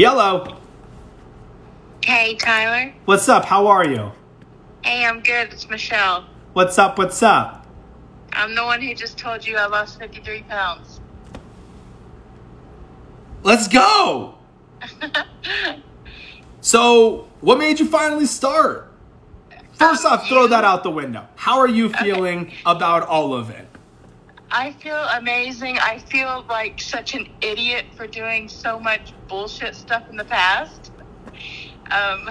Hello. 0.00 0.46
Hey, 2.04 2.36
Tyler. 2.36 2.94
What's 3.04 3.28
up? 3.28 3.44
How 3.44 3.66
are 3.66 3.84
you? 3.84 4.12
Hey, 4.84 5.04
I'm 5.04 5.20
good. 5.20 5.52
It's 5.52 5.68
Michelle. 5.68 6.24
What's 6.52 6.78
up? 6.78 6.98
What's 6.98 7.20
up? 7.20 7.66
I'm 8.32 8.54
the 8.54 8.62
one 8.62 8.80
who 8.80 8.94
just 8.94 9.18
told 9.18 9.44
you 9.44 9.56
I 9.56 9.66
lost 9.66 9.98
53 9.98 10.44
pounds. 10.44 11.00
Let's 13.42 13.66
go. 13.66 14.36
So, 16.60 17.28
what 17.40 17.58
made 17.58 17.80
you 17.80 17.86
finally 17.86 18.26
start? 18.26 18.92
First 19.72 20.04
Um, 20.04 20.12
off, 20.12 20.28
throw 20.28 20.46
that 20.48 20.64
out 20.64 20.82
the 20.82 20.90
window. 20.90 21.26
How 21.36 21.58
are 21.58 21.68
you 21.68 21.88
feeling 21.88 22.52
about 22.66 23.04
all 23.04 23.32
of 23.32 23.48
it? 23.48 23.67
I 24.50 24.72
feel 24.72 25.04
amazing. 25.14 25.78
I 25.78 25.98
feel 25.98 26.44
like 26.48 26.80
such 26.80 27.14
an 27.14 27.28
idiot 27.42 27.86
for 27.94 28.06
doing 28.06 28.48
so 28.48 28.80
much 28.80 29.12
bullshit 29.28 29.74
stuff 29.74 30.08
in 30.10 30.16
the 30.16 30.24
past. 30.24 30.90
Um, 31.90 32.30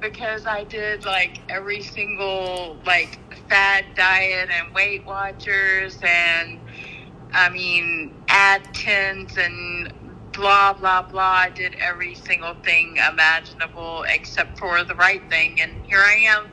because 0.00 0.46
I 0.46 0.64
did 0.64 1.04
like 1.04 1.40
every 1.48 1.82
single 1.82 2.76
like 2.86 3.18
fad 3.48 3.86
diet 3.96 4.50
and 4.50 4.74
Weight 4.74 5.04
Watchers 5.06 5.98
and 6.02 6.60
I 7.32 7.48
mean 7.50 8.14
Atkins 8.28 9.36
and 9.38 9.92
blah 10.32 10.74
blah 10.74 11.02
blah. 11.02 11.22
I 11.22 11.50
did 11.50 11.74
every 11.80 12.14
single 12.14 12.54
thing 12.54 12.98
imaginable 13.10 14.04
except 14.08 14.58
for 14.58 14.84
the 14.84 14.94
right 14.94 15.28
thing, 15.30 15.60
and 15.60 15.84
here 15.86 16.00
I 16.00 16.26
am, 16.28 16.48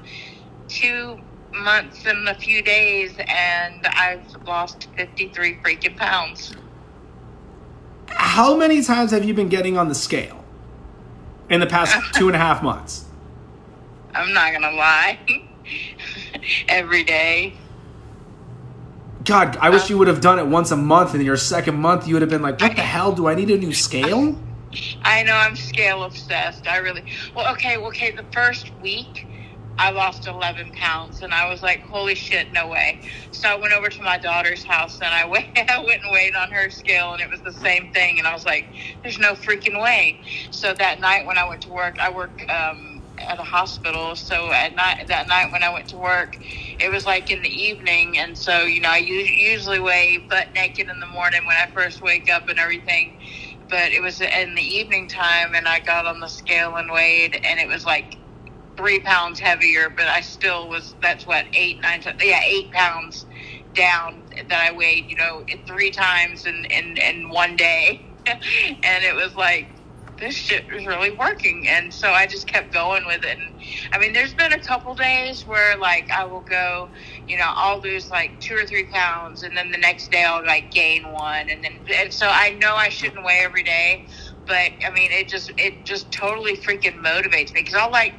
two 0.67 1.19
months 1.63 2.05
and 2.05 2.27
a 2.27 2.35
few 2.35 2.61
days, 2.61 3.13
and 3.17 3.85
I've 3.85 4.25
lost 4.45 4.87
fifty 4.95 5.29
three 5.29 5.57
freaking 5.63 5.97
pounds. 5.97 6.53
How 8.07 8.55
many 8.55 8.81
times 8.83 9.11
have 9.11 9.25
you 9.25 9.33
been 9.33 9.49
getting 9.49 9.77
on 9.77 9.89
the 9.89 9.95
scale 9.95 10.43
in 11.49 11.59
the 11.59 11.67
past 11.67 11.95
two 12.15 12.27
and 12.27 12.35
a 12.35 12.39
half 12.39 12.61
months? 12.63 13.05
I'm 14.13 14.33
not 14.33 14.53
gonna 14.53 14.71
lie. 14.71 15.19
every 16.67 17.03
day. 17.03 17.53
God, 19.23 19.57
I 19.57 19.69
wish 19.69 19.83
uh, 19.83 19.87
you 19.89 19.97
would 19.97 20.07
have 20.07 20.21
done 20.21 20.37
it 20.37 20.45
once 20.45 20.71
a 20.71 20.77
month, 20.77 21.13
and 21.13 21.23
your 21.23 21.37
second 21.37 21.75
month 21.75 22.07
you 22.07 22.13
would 22.15 22.21
have 22.21 22.29
been 22.29 22.43
like, 22.43 22.59
"What 22.61 22.75
the 22.75 22.81
hell? 22.81 23.11
Do 23.11 23.27
I 23.27 23.35
need 23.35 23.49
a 23.49 23.57
new 23.57 23.73
scale?" 23.73 24.37
I 25.03 25.23
know 25.23 25.33
I'm 25.33 25.55
scale 25.55 26.03
obsessed. 26.03 26.67
I 26.67 26.77
really 26.77 27.03
well. 27.35 27.51
Okay, 27.53 27.77
well, 27.77 27.87
okay. 27.87 28.11
The 28.11 28.25
first 28.31 28.71
week, 28.81 29.27
I 29.79 29.91
lost 29.91 30.27
11 30.27 30.71
pounds, 30.73 31.21
and 31.21 31.33
I 31.33 31.49
was 31.49 31.63
like, 31.63 31.83
"Holy 31.83 32.15
shit, 32.15 32.47
no 32.53 32.69
way!" 32.69 33.01
So 33.31 33.49
I 33.49 33.55
went 33.57 33.73
over 33.73 33.89
to 33.89 34.03
my 34.03 34.17
daughter's 34.17 34.63
house, 34.63 34.99
and 35.01 35.13
I 35.15 35.25
went, 35.25 35.47
and 35.57 36.01
weighed 36.11 36.35
on 36.35 36.51
her 36.51 36.69
scale, 36.71 37.13
and 37.13 37.21
it 37.21 37.29
was 37.31 37.41
the 37.43 37.53
same 37.53 37.89
thing. 37.93 38.19
And 38.19 38.27
I 38.27 38.33
was 38.33 38.45
like, 38.45 38.67
"There's 39.03 39.19
no 39.19 39.33
freaking 39.33 39.81
way." 39.81 40.21
So 40.51 40.73
that 40.75 41.01
night 41.01 41.25
when 41.27 41.37
I 41.37 41.47
went 41.47 41.61
to 41.63 41.71
work, 41.71 41.97
I 42.01 42.11
work 42.11 42.41
um, 42.49 43.03
at 43.29 43.39
a 43.39 43.43
hospital. 43.43 44.15
So 44.15 44.51
at 44.53 44.75
night, 44.75 45.07
that 45.09 45.27
night 45.29 45.51
when 45.51 45.63
I 45.63 45.73
went 45.73 45.89
to 45.89 45.97
work, 45.97 46.37
it 46.79 46.91
was 46.91 47.05
like 47.05 47.31
in 47.31 47.41
the 47.43 47.49
evening, 47.49 48.17
and 48.17 48.37
so 48.37 48.63
you 48.63 48.81
know, 48.81 48.91
I 48.91 48.99
usually 48.99 49.79
weigh 49.79 50.25
butt 50.29 50.47
naked 50.55 50.89
in 50.89 50.99
the 51.01 51.07
morning 51.07 51.41
when 51.47 51.57
I 51.57 51.67
first 51.73 52.01
wake 52.01 52.29
up 52.31 52.49
and 52.49 52.59
everything 52.59 53.13
but 53.71 53.91
it 53.91 54.01
was 54.01 54.21
in 54.21 54.55
the 54.55 54.61
evening 54.61 55.09
time 55.09 55.55
and 55.55 55.67
I 55.67 55.79
got 55.81 56.05
on 56.05 56.19
the 56.21 56.29
scale 56.29 56.75
and 56.77 56.91
weighed 56.91 57.41
and 57.49 57.59
it 57.59 57.67
was 57.67 57.85
like 57.85 58.05
three 58.77 58.99
pounds 58.99 59.39
heavier, 59.39 59.89
but 59.89 60.07
I 60.07 60.21
still 60.21 60.67
was, 60.69 60.95
that's 61.01 61.25
what, 61.25 61.45
eight, 61.53 61.81
nine, 61.81 62.01
yeah, 62.23 62.41
eight 62.45 62.71
pounds 62.71 63.25
down 63.73 64.21
that 64.49 64.69
I 64.69 64.71
weighed, 64.71 65.09
you 65.09 65.17
know, 65.17 65.45
three 65.67 65.91
times 65.91 66.45
in, 66.45 66.65
in, 66.65 66.97
in 66.97 67.29
one 67.29 67.55
day. 67.55 68.05
and 68.27 69.03
it 69.03 69.15
was 69.15 69.35
like, 69.35 69.67
this 70.19 70.35
shit 70.35 70.65
is 70.73 70.85
really 70.85 71.11
working. 71.11 71.67
And 71.67 71.93
so 71.93 72.09
I 72.09 72.25
just 72.25 72.47
kept 72.47 72.73
going 72.73 73.05
with 73.05 73.23
it. 73.23 73.37
And 73.37 73.53
I 73.91 73.99
mean, 73.99 74.13
there's 74.13 74.33
been 74.33 74.53
a 74.53 74.59
couple 74.59 74.95
days 74.95 75.45
where 75.45 75.77
like 75.77 76.09
I 76.11 76.25
will 76.25 76.41
go, 76.41 76.89
you 77.27 77.37
know, 77.37 77.47
I'll 77.47 77.79
lose 77.81 78.09
like 78.09 78.39
two 78.39 78.55
or 78.55 78.65
three 78.65 78.85
pounds, 78.85 79.43
and 79.43 79.55
then 79.55 79.71
the 79.71 79.77
next 79.77 80.11
day 80.11 80.23
I'll 80.23 80.45
like 80.45 80.71
gain 80.71 81.11
one, 81.11 81.49
and 81.49 81.63
then 81.63 81.79
and 81.93 82.13
so 82.13 82.27
I 82.29 82.51
know 82.61 82.75
I 82.75 82.89
shouldn't 82.89 83.23
weigh 83.23 83.41
every 83.43 83.63
day, 83.63 84.07
but 84.45 84.71
I 84.85 84.91
mean, 84.93 85.11
it 85.11 85.27
just 85.27 85.51
it 85.57 85.85
just 85.85 86.11
totally 86.11 86.55
freaking 86.57 87.01
motivates 87.03 87.53
me 87.53 87.61
because 87.61 87.75
I'll 87.75 87.91
like. 87.91 88.13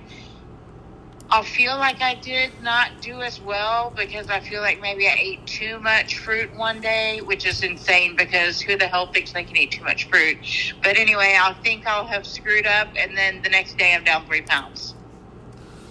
I'll 1.31 1.43
feel 1.43 1.77
like 1.77 2.03
I 2.03 2.15
did 2.15 2.53
not 2.63 3.03
do 3.03 3.21
as 3.23 3.41
well 3.41 3.93
because 3.97 4.29
I 4.31 4.41
feel 4.41 4.63
like 4.63 4.81
maybe 4.81 5.09
I 5.09 5.17
ate 5.19 5.47
too 5.47 5.81
much 5.81 6.19
fruit 6.19 6.51
one 6.57 6.81
day, 6.81 7.21
which 7.21 7.47
is 7.47 7.63
insane 7.65 8.15
because 8.17 8.61
who 8.61 8.77
the 8.79 8.87
hell 8.87 9.09
thinks 9.13 9.33
they 9.33 9.45
can 9.45 9.57
eat 9.57 9.73
too 9.73 9.85
much 9.85 10.09
fruit? 10.09 10.39
But 10.85 10.97
anyway, 10.99 11.37
I'll 11.41 11.55
think 11.55 11.87
I'll 11.87 12.07
have 12.07 12.27
screwed 12.27 12.67
up, 12.67 12.89
and 13.01 13.17
then 13.17 13.43
the 13.43 13.51
next 13.51 13.77
day 13.77 13.95
I'm 13.95 14.05
down 14.05 14.25
three 14.27 14.43
pounds. 14.43 14.95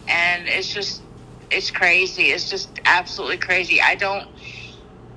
And 0.07 0.47
it's 0.47 0.73
just, 0.73 1.03
it's 1.51 1.71
crazy. 1.71 2.25
It's 2.25 2.49
just 2.49 2.79
absolutely 2.85 3.37
crazy. 3.37 3.81
I 3.81 3.95
don't, 3.95 4.27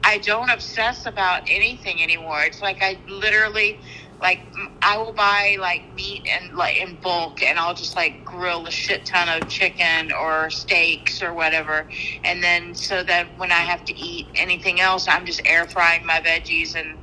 I 0.05 0.19
don't 0.19 0.51
obsess 0.51 1.07
about 1.07 1.43
anything 1.49 2.03
anymore. 2.03 2.43
It's 2.43 2.63
like 2.63 2.79
I 2.83 3.01
literally, 3.09 3.81
like, 4.21 4.41
I 4.83 4.99
will 4.99 5.13
buy 5.13 5.57
like 5.61 5.83
meat 5.95 6.27
and 6.33 6.57
like 6.57 6.77
in 6.77 6.97
bulk, 7.03 7.43
and 7.43 7.59
I'll 7.59 7.75
just 7.75 7.97
like 7.97 8.25
grill 8.25 8.67
a 8.67 8.71
shit 8.71 9.07
ton 9.07 9.29
of 9.29 9.49
chicken 9.49 10.13
or 10.13 10.51
steaks 10.51 11.23
or 11.23 11.35
whatever, 11.35 11.89
and 12.25 12.43
then 12.43 12.75
so 12.75 13.03
that 13.05 13.29
when 13.39 13.53
I 13.53 13.61
have 13.61 13.85
to 13.87 13.97
eat 13.97 14.29
anything 14.37 14.81
else, 14.81 15.07
I'm 15.09 15.27
just 15.27 15.43
air 15.47 15.67
frying 15.67 16.07
my 16.07 16.21
veggies. 16.21 16.75
And 16.77 16.99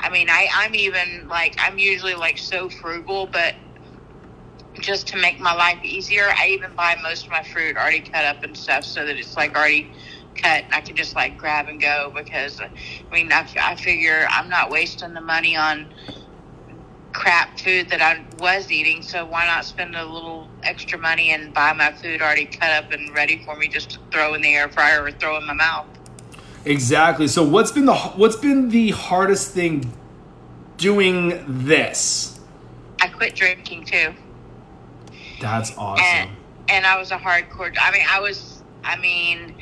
I 0.00 0.10
mean, 0.10 0.28
I 0.30 0.48
I'm 0.54 0.74
even 0.74 1.28
like 1.28 1.56
I'm 1.58 1.78
usually 1.78 2.14
like 2.16 2.38
so 2.38 2.68
frugal, 2.68 3.28
but 3.32 3.54
just 4.80 5.08
to 5.08 5.18
make 5.18 5.40
my 5.40 5.54
life 5.54 5.80
easier, 5.84 6.24
I 6.38 6.48
even 6.48 6.74
buy 6.76 6.96
most 7.02 7.26
of 7.26 7.32
my 7.32 7.42
fruit 7.42 7.76
already 7.76 8.00
cut 8.00 8.24
up 8.24 8.44
and 8.44 8.56
stuff, 8.56 8.84
so 8.84 9.06
that 9.06 9.16
it's 9.16 9.36
like 9.36 9.56
already 9.56 9.92
cut. 10.42 10.64
And 10.64 10.74
I 10.74 10.82
can 10.82 10.96
just 10.96 11.16
like 11.16 11.38
grab 11.38 11.68
and 11.68 11.80
go 11.80 12.12
because 12.14 12.60
I 12.60 12.70
mean 13.14 13.32
I, 13.32 13.48
I 13.62 13.76
figure 13.76 14.26
I'm 14.30 14.48
not 14.50 14.70
wasting 14.70 15.14
the 15.14 15.22
money 15.22 15.56
on 15.56 15.88
crap 17.18 17.58
food 17.58 17.88
that 17.90 18.00
I 18.00 18.24
was 18.38 18.70
eating, 18.70 19.02
so 19.02 19.26
why 19.26 19.44
not 19.44 19.64
spend 19.64 19.96
a 19.96 20.04
little 20.04 20.48
extra 20.62 20.96
money 20.96 21.30
and 21.30 21.52
buy 21.52 21.72
my 21.72 21.90
food 21.90 22.22
already 22.22 22.46
cut 22.46 22.70
up 22.70 22.92
and 22.92 23.12
ready 23.12 23.42
for 23.44 23.56
me 23.56 23.66
just 23.66 23.90
to 23.90 23.98
throw 24.12 24.34
in 24.34 24.40
the 24.40 24.54
air 24.54 24.68
fryer 24.68 25.02
or 25.02 25.10
throw 25.10 25.36
in 25.36 25.44
my 25.44 25.52
mouth? 25.52 25.86
Exactly. 26.64 27.26
So, 27.26 27.42
what's 27.42 27.72
been 27.72 27.86
the 27.86 27.96
what's 27.96 28.36
been 28.36 28.68
the 28.68 28.90
hardest 28.90 29.52
thing 29.52 29.92
doing 30.76 31.44
this? 31.48 32.38
I 33.00 33.08
quit 33.08 33.34
drinking 33.34 33.86
too. 33.86 34.14
That's 35.40 35.76
awesome. 35.76 36.04
and 36.04 36.30
and 36.68 36.86
I 36.86 36.98
was 36.98 37.10
a 37.10 37.18
hardcore. 37.18 37.76
I 37.80 37.90
mean, 37.90 38.06
I 38.08 38.20
was. 38.20 38.62
I 38.84 38.96
mean, 38.96 39.56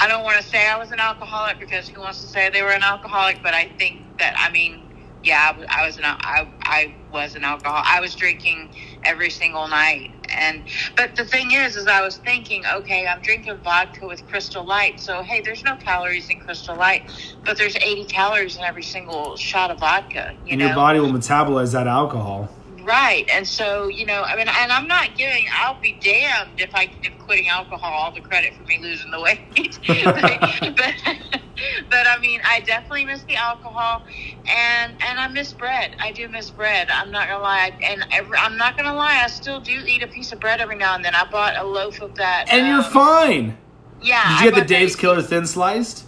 I 0.00 0.06
don't 0.06 0.22
want 0.22 0.40
to 0.40 0.44
say 0.44 0.68
I 0.68 0.78
was 0.78 0.92
an 0.92 1.00
alcoholic 1.00 1.58
because 1.58 1.88
who 1.88 2.00
wants 2.00 2.20
to 2.20 2.28
say 2.28 2.48
they 2.48 2.62
were 2.62 2.70
an 2.70 2.84
alcoholic? 2.84 3.42
But 3.42 3.54
I 3.54 3.70
think 3.76 4.02
that 4.18 4.36
I 4.38 4.52
mean, 4.52 4.85
yeah, 5.26 5.50
I 5.52 5.58
was- 5.58 5.66
I 5.68 5.86
was 5.86 5.98
an 5.98 6.04
I 6.04 6.48
I 6.62 6.94
was 7.12 7.34
an 7.34 7.44
alcohol. 7.44 7.82
I 7.84 8.00
was 8.00 8.14
drinking 8.14 8.70
every 9.04 9.30
single 9.30 9.66
night, 9.68 10.12
and 10.38 10.62
but 10.96 11.16
the 11.16 11.24
thing 11.24 11.50
is, 11.52 11.76
is 11.76 11.86
I 11.86 12.00
was 12.02 12.16
thinking, 12.18 12.62
okay, 12.76 13.06
I'm 13.06 13.20
drinking 13.22 13.58
vodka 13.64 14.06
with 14.06 14.26
Crystal 14.28 14.64
Light, 14.64 15.00
so 15.00 15.22
hey, 15.22 15.40
there's 15.40 15.64
no 15.64 15.76
calories 15.76 16.30
in 16.30 16.38
Crystal 16.38 16.76
Light, 16.76 17.10
but 17.44 17.58
there's 17.58 17.76
80 17.76 18.04
calories 18.04 18.56
in 18.56 18.62
every 18.62 18.82
single 18.84 19.36
shot 19.36 19.70
of 19.70 19.80
vodka. 19.80 20.34
You 20.44 20.52
and 20.52 20.60
know, 20.60 20.66
your 20.66 20.76
body 20.76 21.00
will 21.00 21.12
metabolize 21.12 21.72
that 21.72 21.88
alcohol. 21.88 22.48
Right, 22.82 23.28
and 23.34 23.46
so 23.48 23.88
you 23.88 24.06
know, 24.06 24.22
I 24.22 24.36
mean, 24.36 24.46
and 24.48 24.70
I'm 24.70 24.86
not 24.86 25.16
giving. 25.16 25.44
I'll 25.60 25.80
be 25.80 25.98
damned 26.00 26.60
if 26.60 26.72
I 26.74 26.86
give 26.86 27.18
quitting 27.18 27.48
alcohol 27.48 27.92
all 27.92 28.12
the 28.12 28.20
credit 28.20 28.54
for 28.54 28.62
me 28.62 28.78
losing 28.80 29.10
the 29.10 29.20
weight. 29.20 29.40
but, 30.04 30.76
but, 30.76 31.15
but 31.96 32.06
I 32.06 32.18
mean, 32.18 32.42
I 32.44 32.60
definitely 32.60 33.06
miss 33.06 33.22
the 33.22 33.36
alcohol, 33.36 34.02
and 34.46 34.92
and 35.00 35.18
I 35.18 35.28
miss 35.28 35.54
bread. 35.54 35.96
I 35.98 36.12
do 36.12 36.28
miss 36.28 36.50
bread. 36.50 36.90
I'm 36.90 37.10
not 37.10 37.26
gonna 37.26 37.42
lie, 37.42 37.72
and 37.82 38.04
every, 38.12 38.36
I'm 38.36 38.58
not 38.58 38.76
gonna 38.76 38.92
lie. 38.92 39.22
I 39.24 39.28
still 39.28 39.60
do 39.60 39.82
eat 39.86 40.02
a 40.02 40.06
piece 40.06 40.30
of 40.30 40.38
bread 40.38 40.60
every 40.60 40.76
now 40.76 40.94
and 40.94 41.02
then. 41.02 41.14
I 41.14 41.24
bought 41.24 41.56
a 41.56 41.64
loaf 41.64 42.02
of 42.02 42.14
that, 42.16 42.48
And 42.50 42.66
you're 42.66 42.84
um, 42.84 42.92
fine. 42.92 43.56
Yeah, 44.02 44.22
Did 44.28 44.30
I 44.30 44.44
you 44.44 44.50
get 44.50 44.60
the 44.60 44.66
Dave's 44.66 44.94
Killer 44.94 45.22
Thin 45.22 45.46
Sliced? 45.46 46.04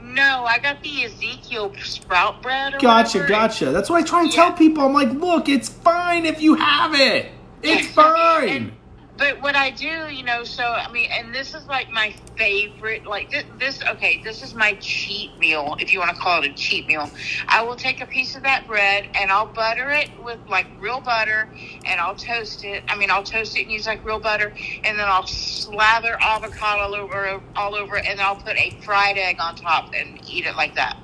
No, 0.00 0.44
I 0.44 0.60
got 0.60 0.80
the 0.84 1.04
Ezekiel 1.06 1.74
sprout 1.82 2.40
bread. 2.40 2.74
Gotcha, 2.80 3.18
whatever. 3.18 3.28
gotcha. 3.28 3.70
That's 3.72 3.90
what 3.90 4.00
I 4.00 4.06
try 4.06 4.22
and 4.22 4.30
tell 4.30 4.52
people. 4.52 4.84
I'm 4.84 4.92
like, 4.92 5.10
look, 5.10 5.48
it's 5.48 5.68
fine 5.68 6.24
if 6.24 6.40
you 6.40 6.54
have 6.54 6.94
it. 6.94 7.32
It's 7.62 7.88
fine. 7.88 8.48
And- 8.48 8.72
but 9.18 9.42
what 9.42 9.54
I 9.54 9.70
do, 9.70 9.86
you 9.86 10.24
know, 10.24 10.42
so 10.42 10.64
I 10.64 10.90
mean, 10.90 11.08
and 11.12 11.34
this 11.34 11.54
is 11.54 11.66
like 11.66 11.90
my 11.90 12.14
favorite. 12.36 13.06
Like 13.06 13.30
this, 13.30 13.44
this, 13.58 13.82
okay, 13.82 14.22
this 14.24 14.42
is 14.42 14.54
my 14.54 14.72
cheat 14.74 15.38
meal, 15.38 15.76
if 15.78 15.92
you 15.92 15.98
want 15.98 16.10
to 16.10 16.16
call 16.16 16.42
it 16.42 16.50
a 16.50 16.54
cheat 16.54 16.86
meal. 16.86 17.10
I 17.46 17.62
will 17.62 17.76
take 17.76 18.00
a 18.00 18.06
piece 18.06 18.36
of 18.36 18.42
that 18.44 18.66
bread 18.66 19.06
and 19.14 19.30
I'll 19.30 19.46
butter 19.46 19.90
it 19.90 20.10
with 20.24 20.38
like 20.48 20.66
real 20.80 21.00
butter, 21.00 21.48
and 21.84 22.00
I'll 22.00 22.16
toast 22.16 22.64
it. 22.64 22.82
I 22.88 22.96
mean, 22.96 23.10
I'll 23.10 23.22
toast 23.22 23.56
it 23.56 23.62
and 23.62 23.70
use 23.70 23.86
like 23.86 24.04
real 24.04 24.18
butter, 24.18 24.52
and 24.82 24.98
then 24.98 25.06
I'll 25.06 25.26
slather 25.26 26.16
avocado 26.20 26.82
all 26.82 26.94
over, 26.94 27.40
all 27.54 27.74
over 27.74 27.96
it, 27.96 28.06
and 28.06 28.18
then 28.18 28.24
I'll 28.26 28.36
put 28.36 28.56
a 28.56 28.70
fried 28.82 29.18
egg 29.18 29.36
on 29.40 29.56
top 29.56 29.92
and 29.94 30.18
eat 30.28 30.46
it 30.46 30.56
like 30.56 30.74
that. 30.76 30.96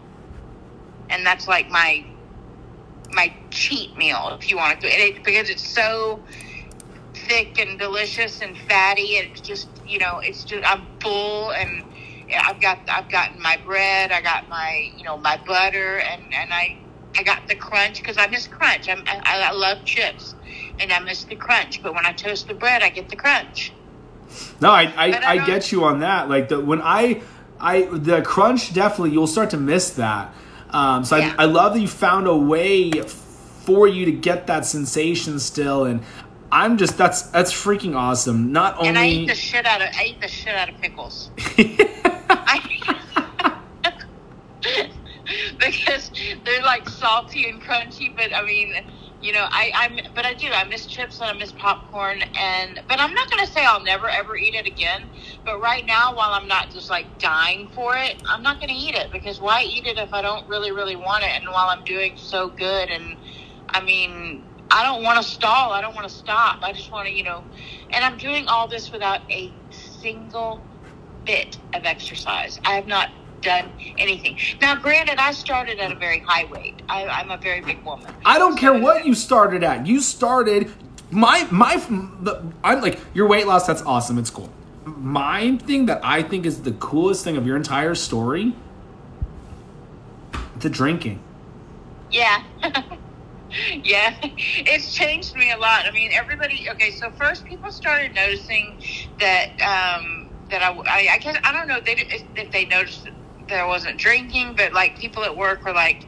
And 1.11 1.27
that's 1.27 1.47
like 1.47 1.69
my 1.69 2.05
my 3.11 3.35
cheat 3.51 3.97
meal 3.97 4.37
if 4.39 4.51
you 4.51 4.57
want 4.57 4.81
to 4.81 4.87
it, 4.87 5.23
because 5.25 5.51
it's 5.51 5.67
so 5.67 6.23
thick 7.29 7.59
and 7.59 7.79
delicious 7.79 8.41
and 8.41 8.57
fatty 8.69 9.17
it's 9.17 9.41
just 9.41 9.69
you 9.87 9.99
know 9.99 10.19
it's 10.19 10.45
just 10.45 10.65
I'm 10.65 10.87
full 11.01 11.53
and 11.53 11.85
I've 12.35 12.61
got 12.61 12.79
I've 12.89 13.11
gotten 13.11 13.41
my 13.41 13.59
bread 13.65 14.11
I 14.13 14.21
got 14.21 14.49
my 14.49 14.93
you 14.97 15.05
know 15.05 15.19
my 15.19 15.39
butter 15.47 15.99
and 15.99 16.23
and 16.35 16.53
I 16.53 16.79
I 17.17 17.23
got 17.23 17.47
the 17.47 17.55
crunch 17.55 17.99
because 17.99 18.17
I 18.17 18.27
miss 18.29 18.47
crunch 18.47 18.89
I'm, 18.89 19.03
I 19.07 19.49
I 19.49 19.53
love 19.53 19.85
chips 19.85 20.35
and 20.81 20.93
I 20.93 20.99
miss 21.01 21.25
the 21.25 21.37
crunch 21.37 21.83
but 21.83 21.95
when 21.95 22.07
I 22.07 22.13
toast 22.13 22.49
the 22.49 22.55
bread 22.55 22.83
I 22.83 22.89
get 22.89 23.09
the 23.09 23.17
crunch. 23.17 23.73
No, 24.61 24.71
I 24.71 24.85
I, 24.97 25.13
I, 25.13 25.27
I 25.33 25.47
get 25.47 25.73
you 25.73 25.85
on 25.85 26.01
that. 26.01 26.29
Like 26.29 26.49
the 26.49 26.61
when 26.61 26.81
I 26.83 27.23
I 27.61 27.83
the 27.83 28.23
crunch 28.23 28.73
definitely 28.73 29.11
you'll 29.11 29.27
start 29.27 29.51
to 29.51 29.57
miss 29.57 29.91
that. 29.91 30.33
Um, 30.71 31.05
so 31.05 31.17
yeah. 31.17 31.35
I, 31.39 31.45
I 31.45 31.47
love 31.47 31.75
that 31.75 31.81
you 31.81 31.89
found 31.89 32.27
a 32.27 32.37
way 32.37 32.91
for 33.69 33.89
you 33.89 34.05
to 34.07 34.13
get 34.13 34.47
that 34.47 34.65
sensation 34.65 35.39
still, 35.39 35.85
and 35.85 36.03
I'm 36.51 36.79
just 36.79 36.97
that's 36.97 37.23
that's 37.23 37.53
freaking 37.53 37.95
awesome. 37.95 38.53
Not 38.53 38.77
only 38.79 38.89
and 38.89 38.99
I 38.99 39.07
eat 39.07 39.27
the 39.27 39.35
shit 39.35 39.67
out 39.67 39.83
of 39.83 39.89
I 39.95 40.05
eat 40.05 40.21
the 40.21 40.29
shit 40.29 40.55
out 40.55 40.69
of 40.69 40.81
pickles. 40.81 41.31
I, 41.59 42.63
because 45.59 46.11
they're 46.45 46.63
like 46.63 46.89
salty 46.89 47.49
and 47.49 47.61
crunchy, 47.61 48.15
but 48.17 48.35
I 48.35 48.45
mean 48.45 48.75
you 49.21 49.33
know, 49.33 49.47
I, 49.51 49.73
I'm, 49.75 49.99
but 50.15 50.25
I 50.25 50.35
do. 50.35 50.49
I 50.49 50.65
miss 50.65 50.87
chips 50.87 51.21
and 51.21 51.29
I 51.29 51.33
miss 51.33 51.51
popcorn, 51.51 52.23
and 52.39 52.81
but 52.89 53.01
I'm 53.01 53.13
not 53.15 53.29
gonna 53.29 53.49
say 53.49 53.65
I'll 53.65 53.83
never 53.83 54.09
ever 54.09 54.37
eat 54.37 54.55
it 54.55 54.67
again. 54.67 55.11
But 55.45 55.61
right 55.61 55.85
now, 55.85 56.15
while 56.15 56.31
I'm 56.31 56.47
not 56.47 56.71
just 56.71 56.89
like 56.89 57.19
dying 57.19 57.69
for 57.75 57.97
it, 57.97 58.23
I'm 58.29 58.43
not 58.43 58.61
gonna 58.61 58.75
eat 58.77 58.95
it 58.95 59.11
because 59.11 59.41
why 59.41 59.63
eat 59.63 59.87
it 59.87 59.99
if 59.99 60.15
I 60.15 60.23
don't 60.23 60.49
really, 60.49 60.71
really 60.71 60.95
want 60.95 61.25
it? 61.25 61.31
And 61.31 61.49
while 61.49 61.69
I'm 61.69 61.85
doing 61.85 62.17
so 62.17 62.49
good, 62.49 62.91
and 62.91 63.17
I 63.71 63.81
mean, 63.81 64.45
I 64.71 64.83
don't 64.85 65.03
want 65.03 65.23
to 65.23 65.29
stall. 65.29 65.73
I 65.73 65.81
don't 65.81 65.95
want 65.95 66.09
to 66.09 66.15
stop. 66.15 66.63
I 66.63 66.73
just 66.73 66.91
want 66.91 67.09
to, 67.09 67.15
you 67.15 67.25
know, 67.25 67.43
and 67.91 68.05
I'm 68.05 68.19
doing 68.19 68.47
all 68.49 68.69
this 68.69 68.93
without 68.93 69.21
a 69.31 69.53
single 69.71 70.61
bit 71.25 71.59
of 71.75 71.85
exercise. 71.85 72.61
I 72.65 72.75
have 72.75 72.87
not 72.87 73.11
done 73.41 73.71
anything. 73.99 74.39
Now, 74.61 74.77
granted, 74.77 75.19
I 75.19 75.33
started 75.33 75.79
at 75.79 75.93
a 75.93 75.95
very 75.95 76.21
high 76.21 76.45
weight. 76.47 76.83
I, 76.89 77.21
am 77.21 77.31
a 77.31 77.37
very 77.37 77.61
big 77.61 77.83
woman. 77.85 78.13
I 78.25 78.39
don't 78.39 78.57
care 78.57 78.79
what 78.79 79.07
you 79.07 79.15
started 79.15 79.63
at. 79.63 79.87
You 79.87 80.01
started 80.01 80.73
my 81.11 81.47
my. 81.51 81.77
The, 82.21 82.43
I'm 82.63 82.81
like 82.81 82.99
your 83.15 83.27
weight 83.29 83.47
loss. 83.47 83.67
That's 83.67 83.83
awesome. 83.83 84.19
It's 84.19 84.31
cool. 84.31 84.51
My 84.85 85.57
thing 85.59 85.87
that 85.87 86.01
I 86.03 86.23
think 86.23 86.47
is 86.47 86.63
the 86.63 86.73
coolest 86.73 87.25
thing 87.25 87.37
of 87.37 87.47
your 87.47 87.57
entire 87.57 87.95
story, 87.95 88.55
the 90.59 90.71
drinking. 90.71 91.23
Yeah. 92.11 92.43
yeah, 93.85 94.15
it's 94.23 94.93
changed 94.93 95.35
me 95.37 95.53
a 95.53 95.59
lot. 95.59 95.83
I 95.89 95.93
mean, 95.93 96.11
everybody. 96.15 96.67
Okay, 96.73 96.91
so 96.91 97.11
first 97.11 97.45
people 97.47 97.71
started 97.71 98.15
noticing 98.15 98.77
that 99.21 99.47
um, 99.63 100.31
that 100.51 100.63
I, 100.63 100.73
I, 100.91 101.09
I 101.15 101.19
guess 101.19 101.37
I 101.45 101.53
don't 101.53 101.69
know 101.69 101.79
if 101.79 101.85
they 101.85 101.97
if 102.37 102.53
they 102.53 102.67
noticed 102.67 103.09
that 103.49 103.61
I 103.61 103.67
wasn't 103.67 103.99
drinking, 103.99 104.55
but 104.57 104.75
like 104.75 104.99
people 104.99 105.25
at 105.25 105.37
work 105.37 105.65
were 105.65 105.73
like, 105.73 106.05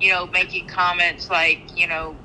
you 0.00 0.10
know, 0.10 0.28
making 0.32 0.66
comments 0.68 1.30
like, 1.30 1.62
you 1.76 1.88
know, 1.88 2.16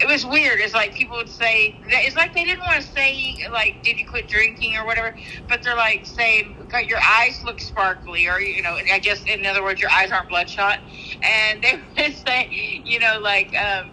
it 0.00 0.06
was 0.06 0.24
weird. 0.24 0.60
It's 0.60 0.74
like 0.74 0.94
people 0.94 1.16
would 1.16 1.28
say, 1.28 1.80
it's 1.86 2.16
like 2.16 2.32
they 2.34 2.44
didn't 2.44 2.60
want 2.60 2.80
to 2.80 2.88
say, 2.88 3.36
like, 3.50 3.82
did 3.82 3.98
you 3.98 4.06
quit 4.06 4.28
drinking 4.28 4.76
or 4.76 4.86
whatever, 4.86 5.16
but 5.48 5.62
they're 5.62 5.76
like 5.76 6.06
saying, 6.06 6.54
your 6.86 7.00
eyes 7.00 7.42
look 7.44 7.60
sparkly, 7.60 8.28
or, 8.28 8.40
you 8.40 8.62
know, 8.62 8.78
I 8.92 9.00
guess 9.00 9.24
in 9.24 9.44
other 9.44 9.62
words, 9.62 9.80
your 9.80 9.90
eyes 9.90 10.12
aren't 10.12 10.28
bloodshot. 10.28 10.78
And 11.22 11.62
they 11.62 11.80
would 12.02 12.14
say, 12.14 12.82
you 12.84 13.00
know, 13.00 13.18
like, 13.20 13.56
um, 13.56 13.90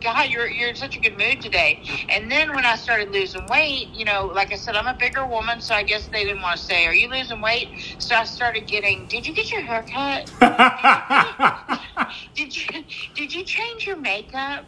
God, 0.00 0.30
you're 0.30 0.48
you're 0.48 0.70
in 0.70 0.74
such 0.74 0.96
a 0.96 1.00
good 1.00 1.16
mood 1.16 1.40
today. 1.40 1.80
And 2.08 2.30
then 2.30 2.54
when 2.54 2.66
I 2.66 2.74
started 2.74 3.10
losing 3.10 3.46
weight, 3.46 3.88
you 3.94 4.04
know, 4.04 4.32
like 4.34 4.52
I 4.52 4.56
said, 4.56 4.74
I'm 4.74 4.88
a 4.88 4.94
bigger 4.98 5.24
woman, 5.24 5.60
so 5.60 5.74
I 5.74 5.84
guess 5.84 6.08
they 6.08 6.24
didn't 6.24 6.42
want 6.42 6.58
to 6.58 6.64
say, 6.64 6.86
"Are 6.86 6.94
you 6.94 7.08
losing 7.08 7.40
weight?" 7.40 7.68
So 7.98 8.16
I 8.16 8.24
started 8.24 8.66
getting, 8.66 9.06
"Did 9.06 9.26
you 9.26 9.34
get 9.34 9.52
your 9.52 9.62
hair 9.62 9.84
cut? 9.84 10.28
did 12.34 12.56
you 12.56 12.84
did 13.14 13.32
you 13.32 13.44
change 13.44 13.86
your 13.86 13.96
makeup?" 13.96 14.64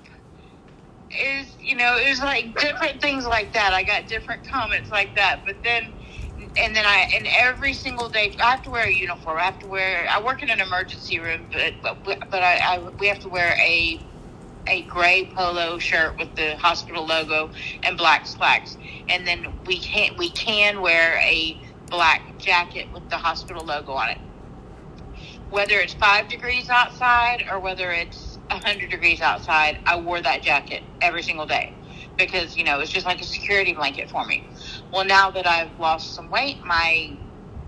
Is 1.21 1.57
you 1.61 1.77
know, 1.77 1.97
it 1.99 2.09
was 2.09 2.21
like 2.21 2.57
different 2.59 3.01
things 3.01 3.27
like 3.27 3.53
that. 3.55 3.73
I 3.73 3.83
got 3.85 4.09
different 4.09 4.49
comments 4.49 4.91
like 4.91 5.17
that, 5.17 5.43
but 5.47 5.57
then 5.65 5.95
and 6.57 6.75
then 6.75 6.85
I 6.87 7.09
and 7.17 7.29
every 7.39 7.75
single 7.75 8.09
day 8.09 8.35
I 8.43 8.51
have 8.53 8.63
to 8.65 8.71
wear 8.71 8.87
a 8.87 8.93
uniform. 8.93 9.39
I 9.39 9.45
have 9.45 9.59
to 9.61 9.67
wear. 9.69 10.07
I 10.11 10.23
work 10.23 10.43
in 10.43 10.51
an 10.51 10.61
emergency 10.61 11.19
room, 11.21 11.49
but 11.53 11.75
but, 12.05 12.31
but 12.31 12.43
I, 12.43 12.77
I 12.77 12.91
we 13.01 13.09
have 13.09 13.21
to 13.21 13.29
wear 13.29 13.57
a 13.61 14.07
a 14.69 14.83
gray 14.85 15.31
polo 15.35 15.79
shirt 15.79 16.19
with 16.19 16.35
the 16.37 16.57
hospital 16.57 17.07
logo 17.07 17.51
and 17.83 17.97
black 17.99 18.27
slacks, 18.27 18.79
and 19.09 19.27
then 19.27 19.47
we 19.67 19.81
can 19.81 20.11
we 20.19 20.31
can 20.31 20.81
wear 20.81 21.19
a 21.19 21.61
black 21.91 22.39
jacket 22.39 22.89
with 22.93 23.09
the 23.11 23.19
hospital 23.19 23.65
logo 23.65 23.93
on 23.93 24.11
it. 24.11 24.19
Whether 25.51 25.77
it's 25.81 25.95
five 25.95 26.29
degrees 26.29 26.69
outside 26.71 27.45
or 27.51 27.61
whether 27.61 27.93
it's 27.93 28.34
hundred 28.51 28.91
degrees 28.91 29.21
outside, 29.21 29.79
I 29.87 30.01
wore 30.01 30.21
that 30.23 30.43
jacket 30.43 30.83
every 31.01 31.23
single 31.23 31.47
day 31.47 31.75
because 32.19 32.57
you 32.57 32.65
know 32.65 32.81
it's 32.81 32.93
just 32.93 33.07
like 33.07 33.21
a 33.21 33.25
security 33.25 33.73
blanket 33.73 34.11
for 34.11 34.25
me. 34.27 34.43
Well, 34.93 35.05
now 35.05 35.31
that 35.31 35.47
I've 35.47 35.79
lost 35.79 36.15
some 36.15 36.31
weight, 36.31 36.59
my 36.65 37.19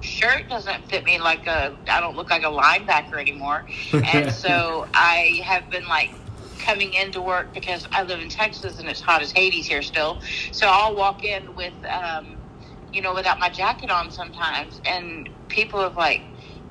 shirt 0.00 0.48
doesn't 0.48 0.84
fit 0.88 1.04
me 1.04 1.18
like 1.18 1.46
a 1.46 1.76
I 1.90 2.00
don't 2.00 2.16
look 2.16 2.30
like 2.30 2.42
a 2.42 2.46
linebacker 2.46 3.20
anymore. 3.20 3.64
And 4.12 4.32
so 4.32 4.86
I 4.94 5.40
have 5.44 5.70
been 5.70 5.86
like 5.88 6.10
coming 6.58 6.92
into 6.94 7.20
work 7.22 7.54
because 7.54 7.86
I 7.92 8.02
live 8.02 8.20
in 8.20 8.28
Texas 8.28 8.78
and 8.78 8.88
it's 8.88 9.00
hot 9.00 9.22
as 9.22 9.32
Hades 9.32 9.66
here 9.66 9.82
still. 9.82 10.18
So 10.52 10.68
I'll 10.70 10.96
walk 10.96 11.24
in 11.24 11.54
with, 11.56 11.74
um, 11.92 12.38
you 12.92 13.02
know, 13.02 13.14
without 13.14 13.38
my 13.40 13.50
jacket 13.50 13.90
on 13.90 14.10
sometimes, 14.10 14.80
and 14.90 15.28
people 15.48 15.80
are 15.80 15.92
like, 15.96 16.22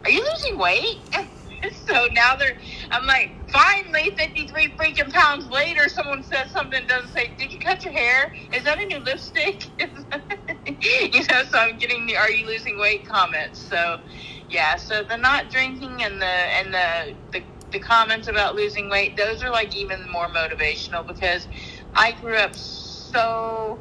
"Are 0.05 0.11
you 0.11 0.25
losing 0.33 0.59
weight?" 0.59 0.97
so 1.87 2.07
now 2.13 2.35
they're, 2.35 2.55
I'm 2.91 3.05
like, 3.05 3.31
finally, 3.55 4.11
53 4.17 4.75
freaking 4.79 5.13
pounds 5.13 5.47
later, 5.49 5.89
someone 5.89 6.23
says 6.23 6.51
something, 6.51 6.87
doesn't 6.87 7.11
say, 7.11 7.35
"Did 7.39 7.53
you 7.53 7.59
cut 7.59 7.85
your 7.85 7.93
hair? 7.93 8.33
Is 8.53 8.65
that 8.65 8.79
a 8.79 8.85
new 8.87 8.99
lipstick?" 8.99 9.71
you 9.81 11.21
know, 11.31 11.43
so 11.45 11.59
I'm 11.59 11.77
getting 11.79 12.07
the 12.07 12.17
"Are 12.17 12.31
you 12.31 12.47
losing 12.47 12.79
weight?" 12.79 13.07
comments. 13.07 13.61
So 13.61 13.97
yeah, 14.49 14.77
so 14.77 15.03
the 15.09 15.17
not 15.17 15.51
drinking 15.51 16.03
and 16.03 16.21
the 16.21 16.35
and 16.59 16.73
the 16.73 17.17
the 17.33 17.43
the 17.73 17.79
comments 17.79 18.29
about 18.29 18.55
losing 18.55 18.89
weight, 18.89 19.17
those 19.17 19.43
are 19.43 19.51
like 19.51 19.75
even 19.75 19.99
more 20.11 20.27
motivational 20.29 21.07
because 21.07 21.47
I 21.95 22.13
grew 22.13 22.37
up 22.37 22.55
so 22.55 23.79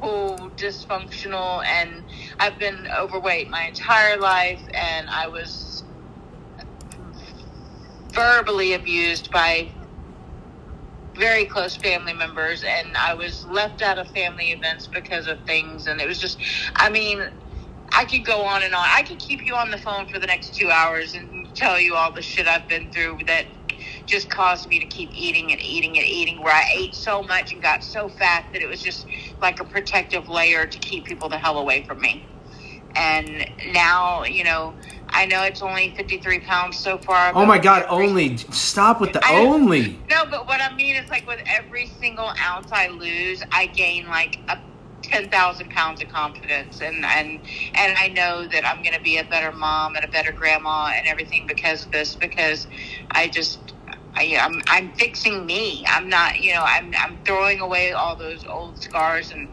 dysfunctional 0.57 1.63
and 1.81 2.05
I've 2.41 2.59
been 2.61 2.89
overweight 2.99 3.51
my 3.51 3.65
entire 3.69 4.19
life 4.19 4.63
and 4.75 5.09
I 5.15 5.29
was 5.29 5.64
verbally 8.15 8.75
abused 8.75 9.31
by 9.31 9.69
very 11.17 11.45
close 11.45 11.77
family 11.77 12.13
members 12.13 12.65
and 12.65 12.97
I 12.97 13.15
was 13.15 13.45
left 13.47 13.83
out 13.83 13.99
of 13.99 14.09
family 14.09 14.51
events 14.51 14.89
because 14.89 15.27
of 15.29 15.39
things 15.47 15.87
and 15.87 16.01
it 16.01 16.09
was 16.09 16.19
just 16.19 16.39
I 16.77 16.91
mean 16.91 17.23
I 17.93 18.05
could 18.05 18.25
go 18.25 18.43
on 18.43 18.63
and 18.65 18.75
on. 18.75 18.85
I 18.85 19.03
could 19.03 19.21
keep 19.21 19.47
you 19.47 19.55
on 19.55 19.71
the 19.71 19.79
phone 19.79 20.09
for 20.09 20.19
the 20.19 20.27
next 20.27 20.55
2 20.55 20.69
hours 20.71 21.15
and 21.15 21.55
tell 21.55 21.79
you 21.79 21.95
all 21.95 22.11
the 22.11 22.23
shit 22.23 22.49
I've 22.49 22.69
been 22.69 22.91
through 22.91 23.19
that 23.27 23.47
just 24.07 24.31
caused 24.31 24.69
me 24.69 24.81
to 24.81 24.87
keep 24.87 25.11
eating 25.15 25.53
and 25.53 25.61
eating 25.61 25.97
and 25.99 26.07
eating 26.07 26.43
where 26.43 26.53
I 26.53 26.65
ate 26.75 26.95
so 26.95 27.23
much 27.23 27.53
and 27.53 27.63
got 27.63 27.85
so 27.85 28.09
fat 28.09 28.47
that 28.53 28.63
it 28.63 28.69
was 28.69 28.83
just 28.83 29.07
like 29.41 29.61
a 29.61 29.65
protective 29.65 30.29
layer 30.29 30.67
to 30.67 30.79
keep 30.79 31.05
people 31.05 31.29
the 31.29 31.39
hell 31.39 31.59
away 31.59 31.85
from 31.85 32.01
me. 32.01 32.25
And 32.97 33.47
now, 33.73 34.25
you 34.25 34.45
know, 34.45 34.75
I 35.11 35.27
know 35.27 35.43
it's 35.43 35.63
only 35.63 35.95
53 35.97 36.41
pounds 36.41 36.79
so 36.79 36.99
far. 36.99 37.33
Oh 37.35 37.47
my 37.47 37.59
God, 37.59 37.85
every, 37.85 38.07
only. 38.07 38.37
Stop 38.37 39.01
with 39.01 39.13
the 39.13 39.25
I, 39.25 39.37
only. 39.37 39.99
No, 40.11 40.25
but 40.27 40.47
what 40.47 40.61
I 40.61 40.75
mean 40.75 40.97
is 40.97 41.09
like 41.09 41.27
with 41.27 41.41
every 41.47 41.87
single 41.87 42.33
ounce 42.41 42.71
I 42.73 42.89
lose, 42.89 43.43
I 43.53 43.67
gain 43.67 44.09
like 44.09 44.39
a 44.49 44.59
10,000 45.03 45.71
pounds 45.71 46.03
of 46.03 46.09
confidence 46.09 46.81
and 46.81 47.05
and 47.05 47.39
and 47.75 47.97
I 47.99 48.09
know 48.09 48.47
that 48.49 48.67
I'm 48.67 48.83
going 48.83 48.95
to 48.95 49.03
be 49.03 49.19
a 49.19 49.25
better 49.25 49.53
mom 49.53 49.97
and 49.97 50.05
a 50.05 50.09
better 50.09 50.33
grandma 50.33 50.93
and 50.97 51.07
everything 51.07 51.47
because 51.47 51.85
of 51.85 51.93
this 51.93 52.15
because 52.15 52.67
I 53.11 53.29
just 53.29 53.75
I, 54.17 54.37
I'm 54.41 54.63
I'm 54.69 54.93
fixing 54.95 55.45
me. 55.45 55.85
I'm 55.87 56.09
not, 56.09 56.41
you 56.41 56.55
know, 56.55 56.63
I'm 56.63 56.95
I'm 56.97 57.19
throwing 57.25 57.61
away 57.61 57.93
all 57.93 58.17
those 58.17 58.45
old 58.47 58.83
scars 58.83 59.33
and 59.33 59.49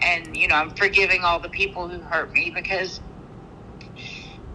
and 0.00 0.36
you 0.36 0.48
know, 0.48 0.54
I'm 0.54 0.70
forgiving 0.70 1.22
all 1.22 1.40
the 1.40 1.48
people 1.48 1.88
who 1.88 2.00
hurt 2.00 2.32
me 2.32 2.50
because 2.50 3.00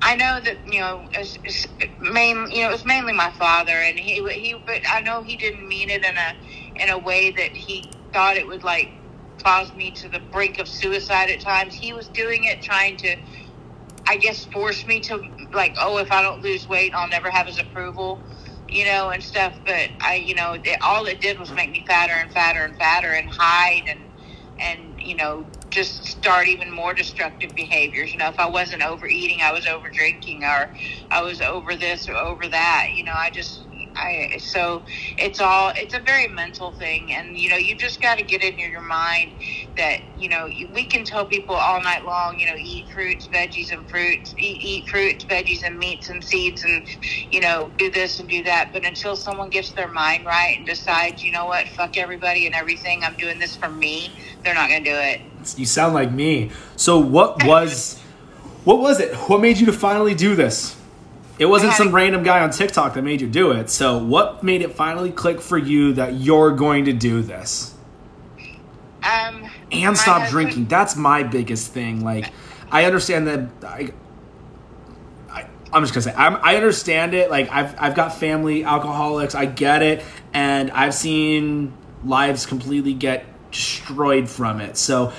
I 0.02 0.16
know 0.16 0.40
that 0.42 0.58
you 0.72 0.80
know, 0.80 1.08
it's, 1.14 1.38
it's 1.44 1.68
main, 2.00 2.50
you 2.52 2.64
know, 2.64 2.70
it 2.70 2.72
was 2.72 2.86
mainly 2.86 3.14
my 3.14 3.32
father, 3.32 3.74
and 3.74 4.00
he 4.00 4.24
he, 4.32 4.56
but 4.66 4.82
I 4.90 5.02
know 5.02 5.24
he 5.24 5.38
didn't 5.38 5.68
mean 5.68 5.90
it 5.90 6.04
in 6.06 6.16
a 6.18 6.84
in 6.84 6.90
a 6.90 6.98
way 7.00 7.32
that 7.32 7.52
he 7.52 7.92
thought 8.14 8.38
it 8.38 8.48
would 8.48 8.64
like 8.64 8.90
cause 9.44 9.74
me 9.76 9.92
to 9.92 10.10
the 10.10 10.20
brink 10.32 10.60
of 10.60 10.68
suicide 10.68 11.30
at 11.30 11.42
times. 11.42 11.74
He 11.74 11.94
was 11.94 12.08
doing 12.10 12.46
it 12.46 12.62
trying 12.62 12.98
to, 12.98 13.16
I 14.08 14.18
guess, 14.18 14.46
force 14.46 14.86
me 14.88 15.00
to 15.02 15.22
like, 15.54 15.76
oh, 15.82 15.98
if 16.00 16.12
I 16.12 16.22
don't 16.22 16.42
lose 16.44 16.68
weight, 16.68 16.94
I'll 16.96 17.10
never 17.10 17.30
have 17.30 17.48
his 17.48 17.60
approval 17.60 18.22
you 18.70 18.86
know, 18.86 19.10
and 19.10 19.24
stuff. 19.24 19.54
But 19.66 19.90
I, 20.02 20.16
you 20.16 20.36
know, 20.36 20.54
it, 20.54 20.78
all 20.82 21.06
it 21.06 21.22
did 21.22 21.40
was 21.40 21.52
make 21.52 21.72
me 21.72 21.84
fatter 21.88 22.14
and 22.14 22.32
fatter 22.32 22.66
and 22.66 22.76
fatter 22.78 23.12
and 23.14 23.30
hide 23.30 23.84
and 23.90 24.00
and 24.60 25.02
you 25.02 25.16
know 25.16 25.46
just 25.78 26.06
start 26.06 26.50
even 26.50 26.72
more 26.72 26.94
destructive 26.96 27.56
behaviors. 27.56 28.12
You 28.14 28.20
know, 28.20 28.30
if 28.30 28.40
I 28.40 28.48
wasn't 28.48 28.84
overeating, 28.84 29.40
I 29.44 29.54
was 29.54 29.68
over 29.68 29.90
drinking, 29.90 30.44
or 30.44 30.72
I 31.12 31.22
was 31.24 31.42
over 31.42 31.76
this 31.78 32.10
or 32.10 32.16
over 32.16 32.50
that. 32.50 32.88
You 32.96 33.06
know, 33.06 33.14
I 33.16 33.30
just 33.32 33.67
I 33.98 34.38
so 34.38 34.84
it's 35.18 35.42
all 35.42 35.72
it's 35.76 35.94
a 35.94 36.00
very 36.00 36.28
mental 36.28 36.72
thing, 36.72 37.12
and 37.12 37.38
you 37.38 37.50
know 37.50 37.58
you 37.58 37.76
just 37.76 38.02
got 38.02 38.18
to 38.18 38.24
get 38.24 38.44
in 38.44 38.58
your 38.58 38.82
mind 38.82 39.32
that 39.76 40.02
you 40.18 40.30
know 40.30 40.50
we 40.74 40.86
can 40.86 41.04
tell 41.04 41.26
people 41.26 41.56
all 41.56 41.82
night 41.82 42.06
long, 42.06 42.40
you 42.40 42.48
know, 42.48 42.56
eat 42.58 42.88
fruits, 42.90 43.28
veggies, 43.28 43.72
and 43.72 43.90
fruits, 43.90 44.34
eat, 44.38 44.62
eat 44.62 44.88
fruits, 44.88 45.26
veggies, 45.26 45.64
and 45.64 45.78
meats 45.78 46.10
and 46.10 46.24
seeds, 46.24 46.64
and 46.64 46.88
you 47.32 47.42
know 47.42 47.72
do 47.78 47.92
this 47.92 48.20
and 48.20 48.30
do 48.30 48.44
that. 48.44 48.72
But 48.72 48.86
until 48.86 49.16
someone 49.16 49.50
gets 49.50 49.72
their 49.72 49.88
mind 49.88 50.26
right 50.26 50.58
and 50.58 50.66
decides, 50.66 51.24
you 51.24 51.32
know 51.32 51.46
what, 51.46 51.68
fuck 51.70 51.98
everybody 51.98 52.46
and 52.46 52.56
everything, 52.56 53.04
I'm 53.04 53.16
doing 53.18 53.40
this 53.40 53.56
for 53.56 53.70
me, 53.70 54.12
they're 54.44 54.54
not 54.54 54.70
to 54.70 54.80
do 54.80 54.96
it. 54.96 55.22
You 55.58 55.66
sound 55.66 55.94
like 55.94 56.12
me. 56.12 56.52
So 56.76 57.00
what 57.00 57.44
was 57.46 58.00
what 58.64 58.80
was 58.80 59.00
it? 59.00 59.16
What 59.16 59.42
made 59.42 59.58
you 59.58 59.66
to 59.68 59.74
finally 59.74 60.14
do 60.14 60.36
this? 60.36 60.77
It 61.40 61.46
wasn't 61.46 61.74
some 61.74 61.94
random 61.94 62.24
guy 62.24 62.42
on 62.42 62.50
TikTok 62.50 62.96
that 62.96 63.04
made 63.04 63.22
you 63.22 63.28
do 63.28 63.52
it. 63.52 63.70
So, 63.70 63.98
what 63.98 64.44
made 64.44 64.62
it 64.62 64.74
finally 64.74 65.12
click 65.12 65.40
for 65.40 65.58
you 65.58 65.94
that 65.94 66.16
you're 66.16 66.52
going 66.52 66.86
to 66.86 66.94
do 66.94 67.22
this? 67.22 67.76
Um, 69.04 69.50
and 69.72 69.98
stop 69.98 70.22
husband, 70.22 70.32
drinking. 70.32 70.66
That's 70.66 70.96
my 70.96 71.24
biggest 71.24 71.72
thing. 71.72 72.04
Like, 72.04 72.32
I 72.72 72.86
understand 72.86 73.28
that. 73.28 73.50
I, 73.64 73.94
I, 75.30 75.42
am 75.74 75.84
just 75.84 75.94
gonna 75.94 76.02
say 76.02 76.14
I'm, 76.16 76.38
I 76.42 76.56
understand 76.56 77.14
it. 77.14 77.30
Like, 77.30 77.52
I've 77.52 77.76
I've 77.80 77.96
got 77.96 78.16
family 78.16 78.64
alcoholics. 78.64 79.36
I 79.36 79.46
get 79.46 79.84
it, 79.84 80.04
and 80.34 80.72
I've 80.72 80.96
seen 80.96 81.74
lives 82.04 82.46
completely 82.46 82.94
get 82.94 83.26
destroyed 83.52 84.30
from 84.30 84.60
it. 84.60 84.78
So 84.78 85.14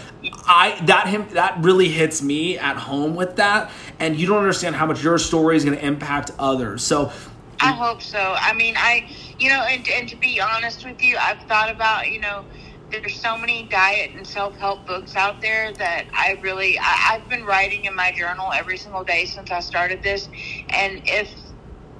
I 0.47 0.79
that 0.87 1.09
him 1.09 1.27
that 1.31 1.59
really 1.61 1.89
hits 1.89 2.23
me 2.23 2.59
at 2.59 2.77
home 2.77 3.15
with 3.15 3.37
that, 3.37 3.71
and 4.00 4.19
you 4.19 4.26
don't 4.26 4.38
understand 4.38 4.76
how 4.76 4.87
much 4.87 5.02
your 5.02 5.19
story 5.19 5.57
is 5.57 5.64
going 5.64 5.76
to 5.76 5.85
impact 5.85 6.31
others. 6.38 6.85
So 6.85 7.12
I 7.61 7.73
hope 7.73 8.02
so. 8.02 8.37
I 8.38 8.52
mean, 8.52 8.75
I 8.76 9.09
you 9.38 9.49
know, 9.49 9.62
and 9.69 9.87
and 9.88 10.09
to 10.09 10.17
be 10.17 10.40
honest 10.40 10.85
with 10.85 11.02
you, 11.02 11.17
I've 11.21 11.43
thought 11.43 11.71
about 11.71 12.11
you 12.11 12.21
know. 12.21 12.45
There's 12.90 13.21
so 13.21 13.37
many 13.37 13.69
diet 13.69 14.12
and 14.17 14.26
self 14.26 14.57
help 14.57 14.87
books 14.87 15.14
out 15.14 15.43
there 15.43 15.75
that 15.75 16.07
I 16.14 16.38
really 16.43 16.78
I, 16.78 17.11
I've 17.12 17.28
been 17.28 17.45
writing 17.45 17.85
in 17.85 17.95
my 17.95 18.12
journal 18.17 18.50
every 18.55 18.78
single 18.78 19.05
day 19.05 19.26
since 19.26 19.50
I 19.50 19.61
started 19.61 20.02
this, 20.02 20.31
and 20.71 21.02
if 21.05 21.35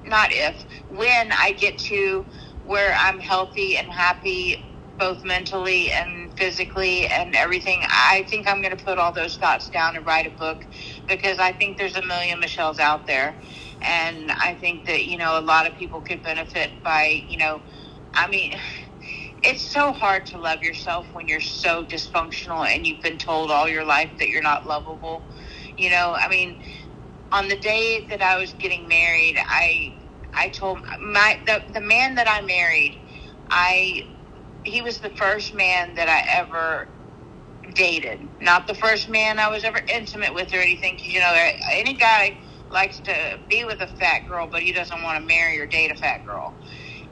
not 0.03 0.29
if 0.31 0.65
when 0.87 1.31
I 1.31 1.51
get 1.51 1.77
to 1.79 2.25
where 2.63 2.95
I'm 2.99 3.19
healthy 3.19 3.77
and 3.77 3.87
happy 3.91 4.65
both 4.99 5.23
mentally 5.23 5.91
and 5.91 6.31
physically 6.37 7.07
and 7.07 7.33
everything. 7.35 7.81
I 7.89 8.25
think 8.29 8.47
I'm 8.47 8.61
going 8.61 8.75
to 8.75 8.83
put 8.83 8.97
all 8.97 9.13
those 9.13 9.37
thoughts 9.37 9.69
down 9.69 9.95
and 9.95 10.05
write 10.05 10.27
a 10.27 10.37
book 10.37 10.65
because 11.09 11.39
I 11.39 11.51
think 11.51 11.77
there's 11.77 11.97
a 11.97 12.05
million 12.05 12.39
Michelles 12.39 12.79
out 12.79 13.07
there. 13.07 13.35
And 13.81 14.31
I 14.31 14.55
think 14.55 14.85
that, 14.85 15.05
you 15.05 15.17
know, 15.17 15.39
a 15.39 15.41
lot 15.41 15.67
of 15.67 15.77
people 15.77 16.01
could 16.01 16.23
benefit 16.23 16.71
by, 16.83 17.23
you 17.27 17.37
know, 17.37 17.61
I 18.13 18.29
mean, 18.29 18.53
it's 19.43 19.63
so 19.63 19.93
hard 19.93 20.25
to 20.27 20.39
love 20.39 20.63
yourself 20.63 21.07
when 21.13 21.27
you're 21.27 21.41
so 21.41 21.85
dysfunctional 21.85 22.67
and 22.67 22.85
you've 22.85 23.01
been 23.01 23.17
told 23.17 23.51
all 23.51 23.69
your 23.69 23.85
life 23.85 24.11
that 24.19 24.29
you're 24.29 24.43
not 24.43 24.67
lovable. 24.67 25.23
You 25.77 25.89
know, 25.89 26.17
I 26.21 26.29
mean, 26.29 26.57
on 27.31 27.47
the 27.47 27.57
day 27.57 28.07
that 28.09 28.21
I 28.21 28.37
was 28.37 28.53
getting 28.53 28.87
married, 28.87 29.37
I 29.49 29.95
I 30.33 30.49
told 30.49 30.79
my 31.01 31.37
the 31.47 31.63
the 31.73 31.81
man 31.81 32.15
that 32.15 32.27
I 32.27 32.41
married, 32.41 32.97
I 33.49 34.03
he 34.63 34.81
was 34.81 34.99
the 34.99 35.09
first 35.11 35.53
man 35.53 35.95
that 35.95 36.09
I 36.09 36.21
ever 36.41 36.89
dated. 37.75 38.29
Not 38.41 38.67
the 38.67 38.75
first 38.75 39.09
man 39.09 39.39
I 39.39 39.49
was 39.49 39.63
ever 39.63 39.79
intimate 39.93 40.33
with 40.33 40.53
or 40.53 40.57
anything. 40.57 40.99
You 41.03 41.19
know, 41.21 41.49
any 41.71 41.95
guy 41.95 42.37
likes 42.71 42.99
to 43.01 43.39
be 43.49 43.65
with 43.65 43.81
a 43.81 43.87
fat 43.87 44.21
girl, 44.29 44.47
but 44.51 44.63
he 44.63 44.73
doesn't 44.73 45.03
want 45.03 45.19
to 45.21 45.27
marry 45.27 45.59
or 45.59 45.67
date 45.67 45.91
a 45.91 45.95
fat 45.95 46.25
girl. 46.27 46.55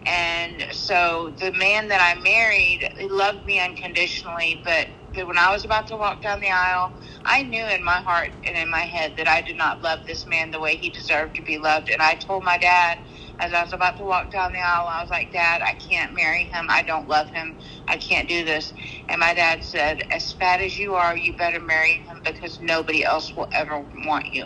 And 0.08 0.64
so 0.72 1.34
the 1.40 1.54
man 1.54 1.90
that 1.90 2.02
I 2.02 2.20
married, 2.22 2.90
he 2.98 3.10
loved 3.10 3.46
me 3.46 3.60
unconditionally, 3.60 4.62
but 4.66 4.88
when 5.28 5.38
I 5.38 5.52
was 5.52 5.66
about 5.66 5.88
to 5.88 5.98
walk 5.98 6.24
down 6.24 6.42
the 6.42 6.50
aisle, 6.50 6.94
I 7.26 7.44
knew 7.44 7.66
in 7.66 7.84
my 7.84 8.02
heart 8.02 8.32
and 8.48 8.58
in 8.58 8.70
my 8.70 8.82
head 8.82 9.16
that 9.18 9.28
I 9.28 9.42
did 9.42 9.58
not 9.58 9.84
love 9.84 10.00
this 10.08 10.28
man 10.28 10.52
the 10.52 10.60
way 10.60 10.78
he 10.78 10.90
deserved 10.90 11.36
to 11.36 11.44
be 11.44 11.58
loved. 11.60 11.90
And 11.92 12.02
I 12.02 12.16
told 12.16 12.44
my 12.44 12.58
dad, 12.58 12.98
as 13.40 13.54
I 13.54 13.64
was 13.64 13.74
about 13.74 13.98
to 13.98 14.06
walk 14.06 14.32
down 14.32 14.54
the 14.54 14.60
aisle, 14.60 14.88
I 14.90 15.02
was 15.02 15.12
like, 15.12 15.32
Dad, 15.34 15.62
I 15.64 15.74
can't 15.74 16.16
marry 16.16 16.46
him. 16.46 16.68
I 16.70 16.84
don't 16.84 17.10
love 17.10 17.30
him. 17.32 17.58
I 17.88 17.98
can't 17.98 18.30
do 18.30 18.46
this. 18.46 18.74
And 19.10 19.20
my 19.20 19.34
dad 19.34 19.64
said, 19.64 20.04
As 20.12 20.34
fat 20.34 20.62
as 20.62 20.78
you 20.78 20.96
are, 20.96 21.18
you 21.18 21.36
better 21.38 21.60
marry 21.62 21.96
him 21.96 22.22
because 22.26 22.62
nobody 22.62 23.06
else 23.06 23.36
will 23.36 23.50
ever 23.54 23.86
want 24.06 24.28
you. 24.34 24.46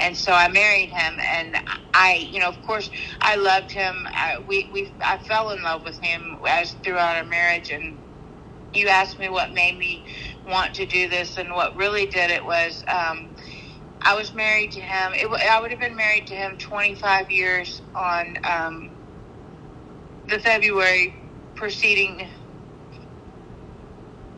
And 0.00 0.16
so 0.16 0.32
I 0.32 0.48
married 0.48 0.90
him, 0.90 1.18
and 1.32 1.56
I, 1.94 2.28
you 2.32 2.40
know, 2.40 2.48
of 2.48 2.60
course, 2.62 2.90
I 3.22 3.36
loved 3.36 3.72
him. 3.72 4.06
I, 4.14 4.38
we, 4.46 4.68
we, 4.72 4.92
I 5.06 5.18
fell 5.18 5.50
in 5.50 5.62
love 5.62 5.84
with 5.84 5.98
him 6.00 6.38
as 6.48 6.74
throughout 6.84 7.16
our 7.16 7.24
marriage. 7.24 7.70
And 7.70 8.00
you 8.74 8.88
asked 8.88 9.18
me 9.18 9.28
what 9.30 9.54
made 9.54 9.78
me 9.78 10.04
want 10.46 10.74
to 10.74 10.86
do 10.86 11.08
this, 11.08 11.38
and 11.38 11.50
what 11.52 11.76
really 11.76 12.06
did 12.06 12.30
it 12.30 12.44
was, 12.44 12.84
um, 12.88 13.30
I 14.06 14.16
was 14.16 14.34
married 14.34 14.72
to 14.72 14.80
him. 14.80 15.12
It, 15.14 15.28
I 15.50 15.60
would 15.60 15.70
have 15.72 15.80
been 15.80 15.96
married 15.96 16.26
to 16.28 16.34
him 16.34 16.58
25 16.58 17.30
years 17.30 17.82
on 17.96 18.36
um, 18.50 18.92
the 20.28 20.40
February 20.40 21.14
preceding 21.56 22.28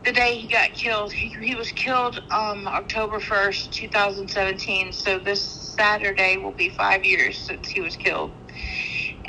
the 0.05 0.13
day 0.13 0.37
he 0.39 0.47
got 0.47 0.73
killed. 0.73 1.13
He, 1.13 1.29
he 1.29 1.55
was 1.55 1.71
killed 1.71 2.21
um, 2.31 2.67
October 2.67 3.19
1st, 3.19 3.71
2017. 3.71 4.93
So 4.93 5.19
this 5.19 5.45
Saturday 5.45 6.37
will 6.37 6.53
be 6.53 6.69
five 6.69 7.05
years 7.05 7.39
since 7.39 7.69
he 7.69 7.81
was 7.81 7.97
killed. 7.97 8.33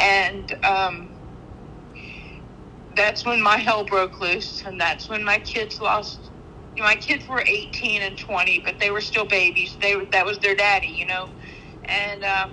And 0.01 0.53
um, 0.65 1.13
that's 2.97 3.27
when 3.27 3.43
my 3.43 3.59
hell 3.59 3.85
broke 3.85 4.21
loose. 4.21 4.63
And 4.67 4.81
that's 4.81 5.09
when 5.11 5.25
my 5.25 5.39
kids 5.39 5.81
lost 5.81 6.26
my 6.79 6.97
kids 6.97 7.29
were 7.29 7.43
18 7.47 8.03
and 8.03 8.19
20, 8.19 8.61
but 8.61 8.79
they 8.81 8.91
were 8.91 9.01
still 9.01 9.27
babies. 9.27 9.77
They 9.81 10.05
that 10.13 10.27
was 10.27 10.39
their 10.39 10.55
daddy, 10.55 10.89
you 10.89 11.07
know, 11.07 11.29
and 11.85 12.25
um, 12.25 12.51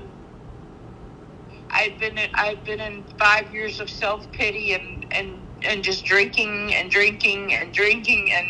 I'd 1.72 1.98
been 2.00 2.18
in, 2.18 2.30
I'd 2.36 2.64
been 2.64 2.80
in 2.80 3.06
five 3.20 3.54
years 3.54 3.80
of 3.80 3.90
self 3.90 4.32
pity 4.32 4.74
and 4.74 5.06
and 5.12 5.48
and 5.68 5.84
just 5.84 6.06
drinking 6.06 6.74
and 6.76 6.92
drinking 6.92 7.54
and 7.54 7.74
drinking 7.74 8.32
and 8.34 8.48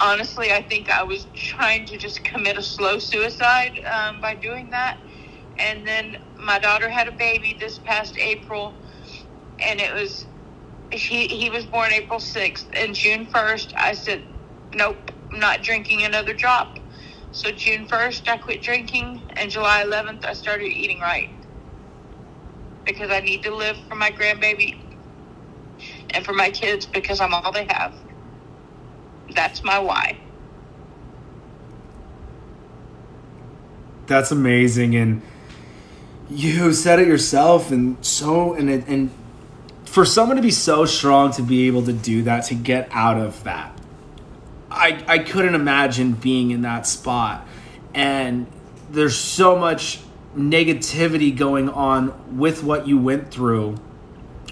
honestly, 0.00 0.52
I 0.52 0.62
think 0.62 0.90
I 0.90 1.02
was 1.02 1.26
trying 1.34 1.86
to 1.86 1.98
just 1.98 2.24
commit 2.24 2.58
a 2.58 2.62
slow 2.62 2.98
suicide 2.98 3.80
um, 3.90 4.20
by 4.20 4.34
doing 4.34 4.70
that. 4.70 4.98
And 5.58 5.86
then 5.86 6.16
my 6.38 6.58
daughter 6.58 6.90
had 6.90 7.08
a 7.08 7.12
baby 7.12 7.56
this 7.58 7.78
past 7.78 8.18
April, 8.18 8.74
and 9.58 9.80
it 9.80 9.94
was 9.94 10.26
he 10.90 11.26
he 11.28 11.50
was 11.50 11.64
born 11.66 11.92
April 11.92 12.20
sixth, 12.20 12.68
and 12.78 12.94
June 12.94 13.26
first. 13.26 13.74
I 13.78 13.94
said 13.94 14.24
nope, 14.74 15.10
I'm 15.32 15.40
not 15.40 15.62
drinking 15.62 16.02
another 16.02 16.32
drop. 16.32 16.78
So 17.32 17.50
June 17.50 17.86
1st, 17.86 18.28
I 18.28 18.38
quit 18.38 18.62
drinking, 18.62 19.20
and 19.36 19.50
July 19.50 19.84
11th, 19.84 20.24
I 20.24 20.32
started 20.32 20.68
eating 20.68 21.00
right. 21.00 21.28
Because 22.84 23.10
I 23.10 23.20
need 23.20 23.42
to 23.42 23.54
live 23.54 23.76
for 23.88 23.94
my 23.94 24.10
grandbaby 24.10 24.78
and 26.10 26.24
for 26.24 26.32
my 26.32 26.50
kids 26.50 26.86
because 26.86 27.20
I'm 27.20 27.34
all 27.34 27.52
they 27.52 27.66
have. 27.66 27.94
That's 29.34 29.62
my 29.62 29.78
why. 29.78 30.18
That's 34.06 34.30
amazing. 34.30 34.94
And 34.94 35.20
you 36.30 36.72
said 36.72 37.00
it 37.00 37.08
yourself, 37.08 37.70
and 37.70 38.04
so, 38.04 38.54
and, 38.54 38.70
and 38.70 39.10
for 39.84 40.04
someone 40.04 40.36
to 40.36 40.42
be 40.42 40.50
so 40.50 40.86
strong 40.86 41.32
to 41.32 41.42
be 41.42 41.66
able 41.66 41.84
to 41.84 41.92
do 41.92 42.22
that, 42.22 42.44
to 42.46 42.54
get 42.54 42.88
out 42.92 43.18
of 43.18 43.44
that 43.44 43.75
I, 44.76 45.02
I 45.08 45.18
couldn't 45.20 45.54
imagine 45.54 46.12
being 46.12 46.50
in 46.50 46.62
that 46.62 46.86
spot. 46.86 47.46
And 47.94 48.46
there's 48.90 49.16
so 49.16 49.56
much 49.56 50.00
negativity 50.36 51.36
going 51.36 51.68
on 51.70 52.38
with 52.38 52.62
what 52.62 52.86
you 52.86 52.98
went 52.98 53.30
through. 53.30 53.76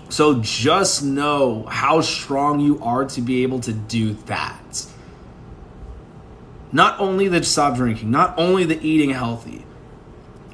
So 0.09 0.41
just 0.41 1.03
know 1.03 1.65
how 1.65 2.01
strong 2.01 2.61
you 2.61 2.83
are 2.83 3.05
to 3.05 3.21
be 3.21 3.43
able 3.43 3.61
to 3.61 3.73
do 3.73 4.15
that. 4.27 4.87
Not 6.73 6.99
only 6.99 7.29
the 7.29 7.43
stop 7.45 7.77
drinking, 7.77 8.11
not 8.11 8.39
only 8.39 8.65
the 8.65 8.81
eating 8.85 9.11
healthy, 9.11 9.65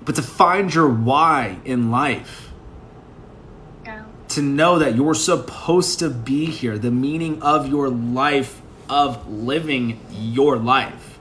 but 0.04 0.16
to 0.16 0.22
find 0.22 0.74
your 0.74 0.88
why 0.88 1.58
in 1.64 1.90
life. 1.90 2.50
Yeah. 3.84 4.04
To 4.28 4.42
know 4.42 4.78
that 4.78 4.96
you're 4.96 5.14
supposed 5.14 5.98
to 6.00 6.10
be 6.10 6.46
here, 6.46 6.76
the 6.78 6.90
meaning 6.90 7.40
of 7.42 7.68
your 7.68 7.88
life 7.88 8.60
of 8.90 9.26
living 9.30 10.00
your 10.10 10.58
life. 10.58 11.18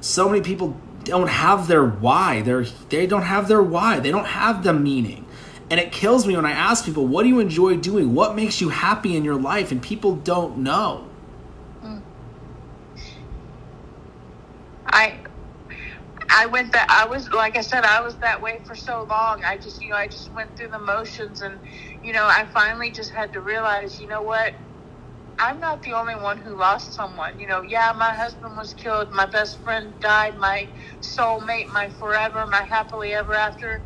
So 0.00 0.28
many 0.28 0.40
people 0.40 0.76
don't 1.04 1.28
have 1.28 1.66
their 1.66 1.84
why. 1.84 2.42
They're 2.42 2.64
they 2.88 3.06
don't 3.06 3.22
have 3.22 3.48
their 3.48 3.62
why. 3.62 4.00
They 4.00 4.10
don't 4.10 4.26
have 4.26 4.62
the 4.62 4.72
meaning. 4.72 5.26
And 5.70 5.78
it 5.78 5.92
kills 5.92 6.26
me 6.26 6.34
when 6.34 6.46
I 6.46 6.52
ask 6.52 6.86
people, 6.86 7.06
what 7.06 7.24
do 7.24 7.28
you 7.28 7.40
enjoy 7.40 7.76
doing? 7.76 8.14
What 8.14 8.34
makes 8.34 8.60
you 8.60 8.70
happy 8.70 9.16
in 9.16 9.24
your 9.24 9.38
life? 9.38 9.70
And 9.70 9.82
people 9.82 10.16
don't 10.16 10.58
know. 10.58 11.08
I 14.86 15.18
I 16.30 16.46
went 16.46 16.72
that 16.72 16.86
I 16.88 17.06
was 17.06 17.28
like 17.30 17.56
I 17.56 17.60
said 17.60 17.84
I 17.84 18.00
was 18.00 18.16
that 18.16 18.40
way 18.40 18.60
for 18.64 18.74
so 18.74 19.06
long. 19.08 19.42
I 19.44 19.56
just 19.56 19.82
you 19.82 19.90
know 19.90 19.96
I 19.96 20.06
just 20.06 20.32
went 20.32 20.56
through 20.56 20.68
the 20.68 20.78
motions 20.78 21.42
and 21.42 21.58
you 22.02 22.12
know 22.12 22.24
I 22.24 22.46
finally 22.52 22.90
just 22.90 23.10
had 23.10 23.32
to 23.34 23.40
realize 23.40 24.00
you 24.00 24.08
know 24.08 24.22
what 24.22 24.54
I'm 25.40 25.60
not 25.60 25.82
the 25.82 25.92
only 25.94 26.16
one 26.16 26.38
who 26.38 26.56
lost 26.58 26.94
someone. 26.94 27.38
You 27.40 27.48
know, 27.48 27.62
yeah, 27.62 27.92
my 27.98 28.14
husband 28.14 28.56
was 28.56 28.74
killed, 28.74 29.12
my 29.12 29.26
best 29.26 29.62
friend 29.64 29.94
died, 30.00 30.38
my 30.38 30.68
soulmate, 31.02 31.68
my 31.74 31.90
forever, 31.90 32.46
my 32.46 32.62
happily 32.62 33.14
ever 33.14 33.34
after. 33.34 33.84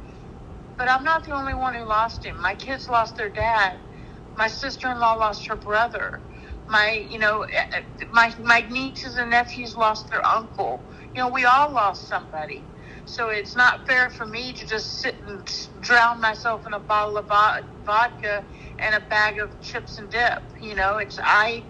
But 0.78 0.90
I'm 0.90 1.04
not 1.04 1.24
the 1.26 1.32
only 1.32 1.54
one 1.54 1.74
who 1.74 1.84
lost 1.84 2.24
him. 2.26 2.40
My 2.42 2.54
kids 2.54 2.88
lost 2.88 3.16
their 3.16 3.30
dad. 3.30 3.74
My 4.36 4.48
sister-in-law 4.48 5.14
lost 5.14 5.48
her 5.48 5.56
brother. 5.56 6.22
My, 6.68 7.06
you 7.10 7.18
know, 7.18 7.42
eh, 7.42 7.46
eh, 7.78 8.06
my 8.12 8.34
my 8.40 8.60
nieces 8.70 9.16
and 9.16 9.30
nephews 9.30 9.76
lost 9.76 10.10
their 10.10 10.26
uncle 10.26 10.82
you 11.14 11.22
know, 11.22 11.30
we 11.30 11.44
all 11.46 11.72
lost 11.72 12.08
somebody. 12.08 12.68
So 13.06 13.30
it's 13.30 13.56
not 13.56 13.86
fair 13.88 14.10
for 14.10 14.26
me 14.26 14.54
to 14.54 14.66
just 14.66 15.00
sit 15.00 15.16
and 15.26 15.42
drown 15.80 16.20
myself 16.20 16.66
in 16.68 16.74
a 16.74 16.80
bottle 16.80 17.18
of 17.18 17.26
vodka 17.84 18.44
and 18.78 18.94
a 18.94 19.00
bag 19.08 19.38
of 19.38 19.60
chips 19.60 19.98
and 19.98 20.10
dip. 20.10 20.42
You 20.60 20.74
know, 20.74 20.98
it's 20.98 21.18
I 21.22 21.64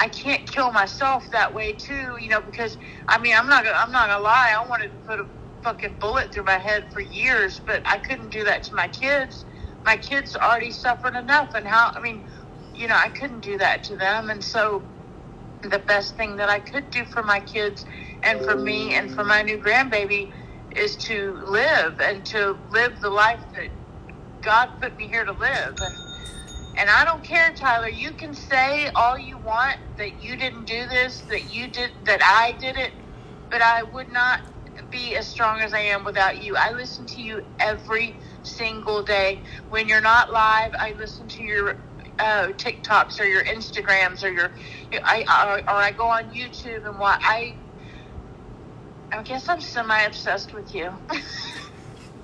I 0.00 0.08
can't 0.08 0.46
kill 0.50 0.72
myself 0.72 1.30
that 1.32 1.54
way 1.54 1.72
too. 1.72 2.18
You 2.20 2.28
know, 2.30 2.40
because 2.40 2.78
I 3.08 3.18
mean, 3.18 3.34
I'm 3.36 3.48
not 3.48 3.64
gonna, 3.64 3.76
I'm 3.78 3.92
not 3.92 4.08
gonna 4.08 4.22
lie. 4.22 4.54
I 4.58 4.68
wanted 4.68 4.88
to 4.92 4.98
put 5.06 5.20
a 5.20 5.26
fucking 5.62 5.96
bullet 6.00 6.32
through 6.32 6.44
my 6.44 6.58
head 6.58 6.86
for 6.92 7.00
years, 7.00 7.60
but 7.66 7.82
I 7.86 7.98
couldn't 7.98 8.30
do 8.30 8.44
that 8.44 8.64
to 8.64 8.74
my 8.76 8.88
kids. 8.88 9.44
My 9.84 9.96
kids 9.96 10.36
already 10.36 10.72
suffered 10.72 11.16
enough, 11.16 11.50
and 11.54 11.66
how 11.66 11.92
I 11.96 12.00
mean, 12.00 12.24
you 12.74 12.88
know, 12.88 12.96
I 12.96 13.08
couldn't 13.10 13.40
do 13.40 13.58
that 13.58 13.84
to 13.84 13.96
them, 13.96 14.30
and 14.30 14.42
so 14.44 14.84
the 15.62 15.80
best 15.80 16.16
thing 16.16 16.36
that 16.36 16.48
I 16.48 16.60
could 16.60 16.90
do 16.90 17.04
for 17.04 17.22
my 17.22 17.40
kids 17.40 17.84
and 18.22 18.40
for 18.44 18.56
me 18.56 18.94
and 18.94 19.10
for 19.10 19.24
my 19.24 19.42
new 19.42 19.58
grandbaby 19.58 20.30
is 20.76 20.96
to 20.98 21.40
live 21.46 22.00
and 22.00 22.24
to 22.26 22.58
live 22.72 23.00
the 23.00 23.10
life 23.10 23.42
that 23.56 23.70
God 24.42 24.70
put 24.80 24.96
me 24.98 25.08
here 25.08 25.24
to 25.24 25.32
live. 25.32 25.80
And 25.82 25.96
and 26.80 26.90
I 26.90 27.04
don't 27.04 27.24
care, 27.24 27.52
Tyler. 27.54 27.88
You 27.88 28.12
can 28.12 28.34
say 28.34 28.88
all 28.96 29.18
you 29.18 29.38
want 29.38 29.76
that 29.98 30.22
you 30.22 30.36
didn't 30.36 30.66
do 30.66 30.86
this, 30.88 31.22
that 31.22 31.52
you 31.54 31.68
did, 31.68 31.92
that 32.06 32.20
I 32.24 32.52
did 32.60 32.76
it, 32.76 32.92
but 33.50 33.62
I 33.62 33.82
would 33.84 34.10
not 34.10 34.40
be 34.90 35.16
as 35.16 35.28
strong 35.28 35.60
as 35.60 35.74
I 35.74 35.80
am 35.80 36.04
without 36.04 36.42
you. 36.42 36.56
I 36.58 36.72
listen 36.72 37.06
to 37.08 37.22
you 37.22 37.42
every 37.60 38.18
single 38.42 39.02
day. 39.02 39.42
When 39.70 39.88
you're 39.88 40.00
not 40.02 40.32
live, 40.32 40.72
I 40.80 40.94
listen 40.98 41.28
to 41.28 41.42
your 41.42 41.76
uh, 42.20 42.48
TikToks 42.58 43.20
or 43.20 43.24
your 43.24 43.44
Instagrams 43.44 44.24
or 44.24 44.30
your, 44.30 44.52
I, 45.04 45.24
or, 45.46 45.58
or 45.74 45.76
I 45.78 45.92
go 45.92 46.08
on 46.08 46.32
YouTube 46.32 46.86
and 46.88 46.98
what 46.98 47.20
I 47.22 47.56
I 49.12 49.22
guess 49.22 49.48
I'm 49.48 49.60
semi 49.60 50.00
obsessed 50.02 50.52
with 50.52 50.74
you. 50.74 50.92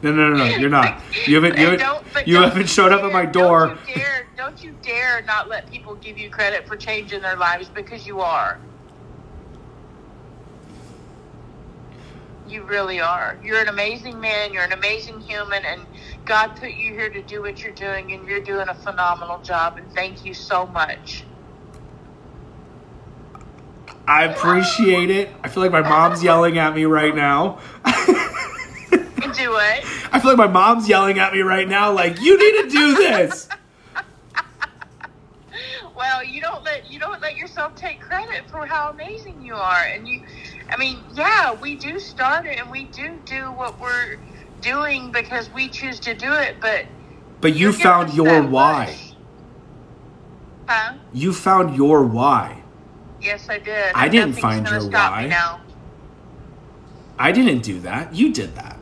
No, 0.04 0.12
no, 0.12 0.28
no, 0.28 0.36
no, 0.36 0.44
you're 0.44 0.68
not. 0.68 1.00
You 1.26 1.36
haven't. 1.36 1.58
You, 1.58 1.78
haven't, 1.78 2.26
you 2.26 2.36
haven't 2.36 2.68
showed 2.68 2.90
dare, 2.90 2.98
up 2.98 3.04
at 3.04 3.12
my 3.12 3.24
door. 3.24 3.68
Don't 3.68 3.88
you 3.88 3.94
dare! 3.94 4.26
Don't 4.36 4.62
you 4.62 4.74
dare 4.82 5.22
not 5.22 5.48
let 5.48 5.70
people 5.70 5.94
give 5.94 6.18
you 6.18 6.28
credit 6.28 6.68
for 6.68 6.76
changing 6.76 7.22
their 7.22 7.36
lives 7.36 7.70
because 7.70 8.06
you 8.06 8.20
are. 8.20 8.60
You 12.46 12.64
really 12.64 13.00
are. 13.00 13.38
You're 13.42 13.62
an 13.62 13.68
amazing 13.68 14.20
man. 14.20 14.52
You're 14.52 14.64
an 14.64 14.74
amazing 14.74 15.20
human, 15.20 15.64
and 15.64 15.80
God 16.26 16.48
put 16.56 16.72
you 16.72 16.92
here 16.92 17.08
to 17.08 17.22
do 17.22 17.40
what 17.40 17.62
you're 17.62 17.72
doing, 17.72 18.12
and 18.12 18.28
you're 18.28 18.42
doing 18.42 18.68
a 18.68 18.74
phenomenal 18.74 19.38
job. 19.38 19.78
And 19.78 19.90
thank 19.94 20.26
you 20.26 20.34
so 20.34 20.66
much. 20.66 21.24
I 24.06 24.24
appreciate 24.24 25.08
it. 25.08 25.30
I 25.42 25.48
feel 25.48 25.62
like 25.62 25.72
my 25.72 25.80
mom's 25.80 26.22
yelling 26.22 26.58
at 26.58 26.74
me 26.74 26.84
right 26.84 27.14
now. 27.14 27.60
Do 29.34 29.50
what? 29.50 29.84
I 30.12 30.20
feel 30.20 30.30
like 30.30 30.38
my 30.38 30.46
mom's 30.46 30.88
yelling 30.88 31.18
at 31.18 31.32
me 31.32 31.40
right 31.40 31.68
now, 31.68 31.92
like, 31.92 32.20
you 32.20 32.38
need 32.38 32.62
to 32.62 32.76
do 32.76 32.94
this. 32.94 33.48
well, 35.96 36.24
you 36.24 36.40
don't 36.40 36.64
let 36.64 36.90
you 36.90 36.98
don't 36.98 37.20
let 37.20 37.36
yourself 37.36 37.74
take 37.74 38.00
credit 38.00 38.48
for 38.50 38.66
how 38.66 38.90
amazing 38.90 39.42
you 39.42 39.54
are. 39.54 39.84
And 39.84 40.08
you 40.08 40.22
I 40.70 40.76
mean, 40.76 40.98
yeah, 41.14 41.54
we 41.54 41.76
do 41.76 41.98
start 41.98 42.46
it 42.46 42.58
and 42.58 42.70
we 42.70 42.84
do 42.84 43.18
do 43.24 43.52
what 43.52 43.78
we're 43.80 44.18
doing 44.60 45.12
because 45.12 45.50
we 45.50 45.68
choose 45.68 46.00
to 46.00 46.14
do 46.14 46.32
it, 46.32 46.56
but 46.60 46.86
But 47.40 47.54
you 47.54 47.72
found 47.72 48.14
your 48.14 48.42
why. 48.42 48.96
Huh? 50.66 50.94
You 51.12 51.32
found 51.32 51.76
your 51.76 52.04
why. 52.04 52.62
Yes, 53.20 53.48
I 53.48 53.58
did. 53.58 53.92
I 53.94 54.08
didn't 54.08 54.34
find 54.34 54.68
your 54.68 54.90
why. 54.90 55.26
Now. 55.28 55.60
I 57.18 57.32
didn't 57.32 57.60
do 57.60 57.80
that. 57.80 58.14
You 58.14 58.32
did 58.32 58.54
that. 58.56 58.73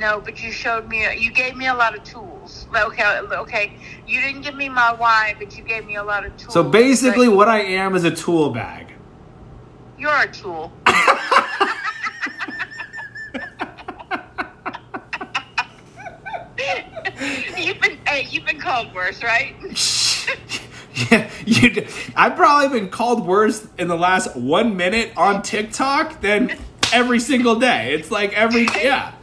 No, 0.00 0.18
but 0.18 0.42
you 0.42 0.50
showed 0.50 0.88
me. 0.88 1.06
You 1.18 1.30
gave 1.30 1.54
me 1.58 1.66
a 1.66 1.74
lot 1.74 1.94
of 1.94 2.02
tools. 2.04 2.66
Okay, 2.74 3.04
okay. 3.04 3.76
You 4.06 4.22
didn't 4.22 4.40
give 4.40 4.54
me 4.54 4.70
my 4.70 4.94
why, 4.94 5.36
but 5.38 5.54
you 5.58 5.62
gave 5.62 5.84
me 5.84 5.96
a 5.96 6.02
lot 6.02 6.24
of 6.24 6.34
tools. 6.38 6.54
So 6.54 6.62
basically, 6.62 7.28
what 7.28 7.48
I 7.48 7.60
am 7.60 7.94
is 7.94 8.04
a 8.04 8.10
tool 8.10 8.48
bag. 8.48 8.94
You're 9.98 10.10
a 10.10 10.32
tool. 10.32 10.72
you've 17.58 17.80
been 17.80 17.98
hey, 18.06 18.26
you've 18.30 18.46
been 18.46 18.58
called 18.58 18.94
worse, 18.94 19.22
right? 19.22 19.54
Yeah, 21.10 21.30
you. 21.46 21.86
I've 22.14 22.36
probably 22.36 22.80
been 22.80 22.90
called 22.90 23.26
worse 23.26 23.66
in 23.78 23.88
the 23.88 23.96
last 23.96 24.36
one 24.36 24.76
minute 24.76 25.12
on 25.16 25.40
TikTok 25.40 26.20
than 26.20 26.58
every 26.92 27.20
single 27.20 27.56
day. 27.56 27.94
It's 27.94 28.10
like 28.10 28.34
every 28.34 28.66
yeah. 28.82 29.14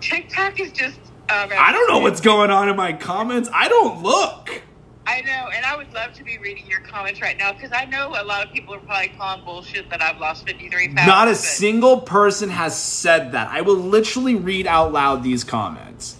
TikTok 0.00 0.60
is 0.60 0.72
just. 0.72 0.98
Uh, 1.28 1.48
I 1.50 1.72
don't 1.72 1.88
know 1.88 1.98
what's 1.98 2.22
going 2.22 2.50
on 2.50 2.68
in 2.68 2.76
my 2.76 2.92
comments. 2.94 3.50
I 3.52 3.68
don't 3.68 4.02
look. 4.02 4.62
I 5.08 5.22
know, 5.22 5.48
and 5.54 5.64
I 5.64 5.74
would 5.74 5.90
love 5.94 6.12
to 6.14 6.24
be 6.24 6.36
reading 6.36 6.66
your 6.66 6.80
comments 6.80 7.22
right 7.22 7.36
now 7.38 7.54
because 7.54 7.72
I 7.72 7.86
know 7.86 8.08
a 8.10 8.24
lot 8.24 8.46
of 8.46 8.52
people 8.52 8.74
are 8.74 8.78
probably 8.80 9.08
calling 9.16 9.42
bullshit 9.42 9.88
that 9.88 10.02
I've 10.02 10.18
lost 10.18 10.46
53 10.46 10.88
pounds. 10.88 11.06
Not 11.06 11.28
a 11.28 11.30
but... 11.30 11.38
single 11.38 12.00
person 12.02 12.50
has 12.50 12.78
said 12.78 13.32
that. 13.32 13.48
I 13.48 13.62
will 13.62 13.76
literally 13.76 14.34
read 14.34 14.66
out 14.66 14.92
loud 14.92 15.22
these 15.22 15.44
comments. 15.44 16.18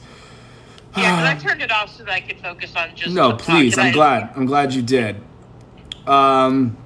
Yeah, 0.97 1.37
I 1.37 1.39
turned 1.47 1.61
it 1.61 1.71
off 1.71 1.95
so 1.95 2.05
that 2.05 2.13
I 2.13 2.21
could 2.21 2.41
focus 2.41 2.75
on 2.77 2.97
just. 2.97 3.15
No, 3.15 3.37
please. 3.37 3.77
I'm 3.77 3.93
glad. 3.93 4.31
I'm 4.35 4.47
glad 4.47 4.73
you 4.73 4.81
did. 4.81 5.17
Um. 6.07 6.77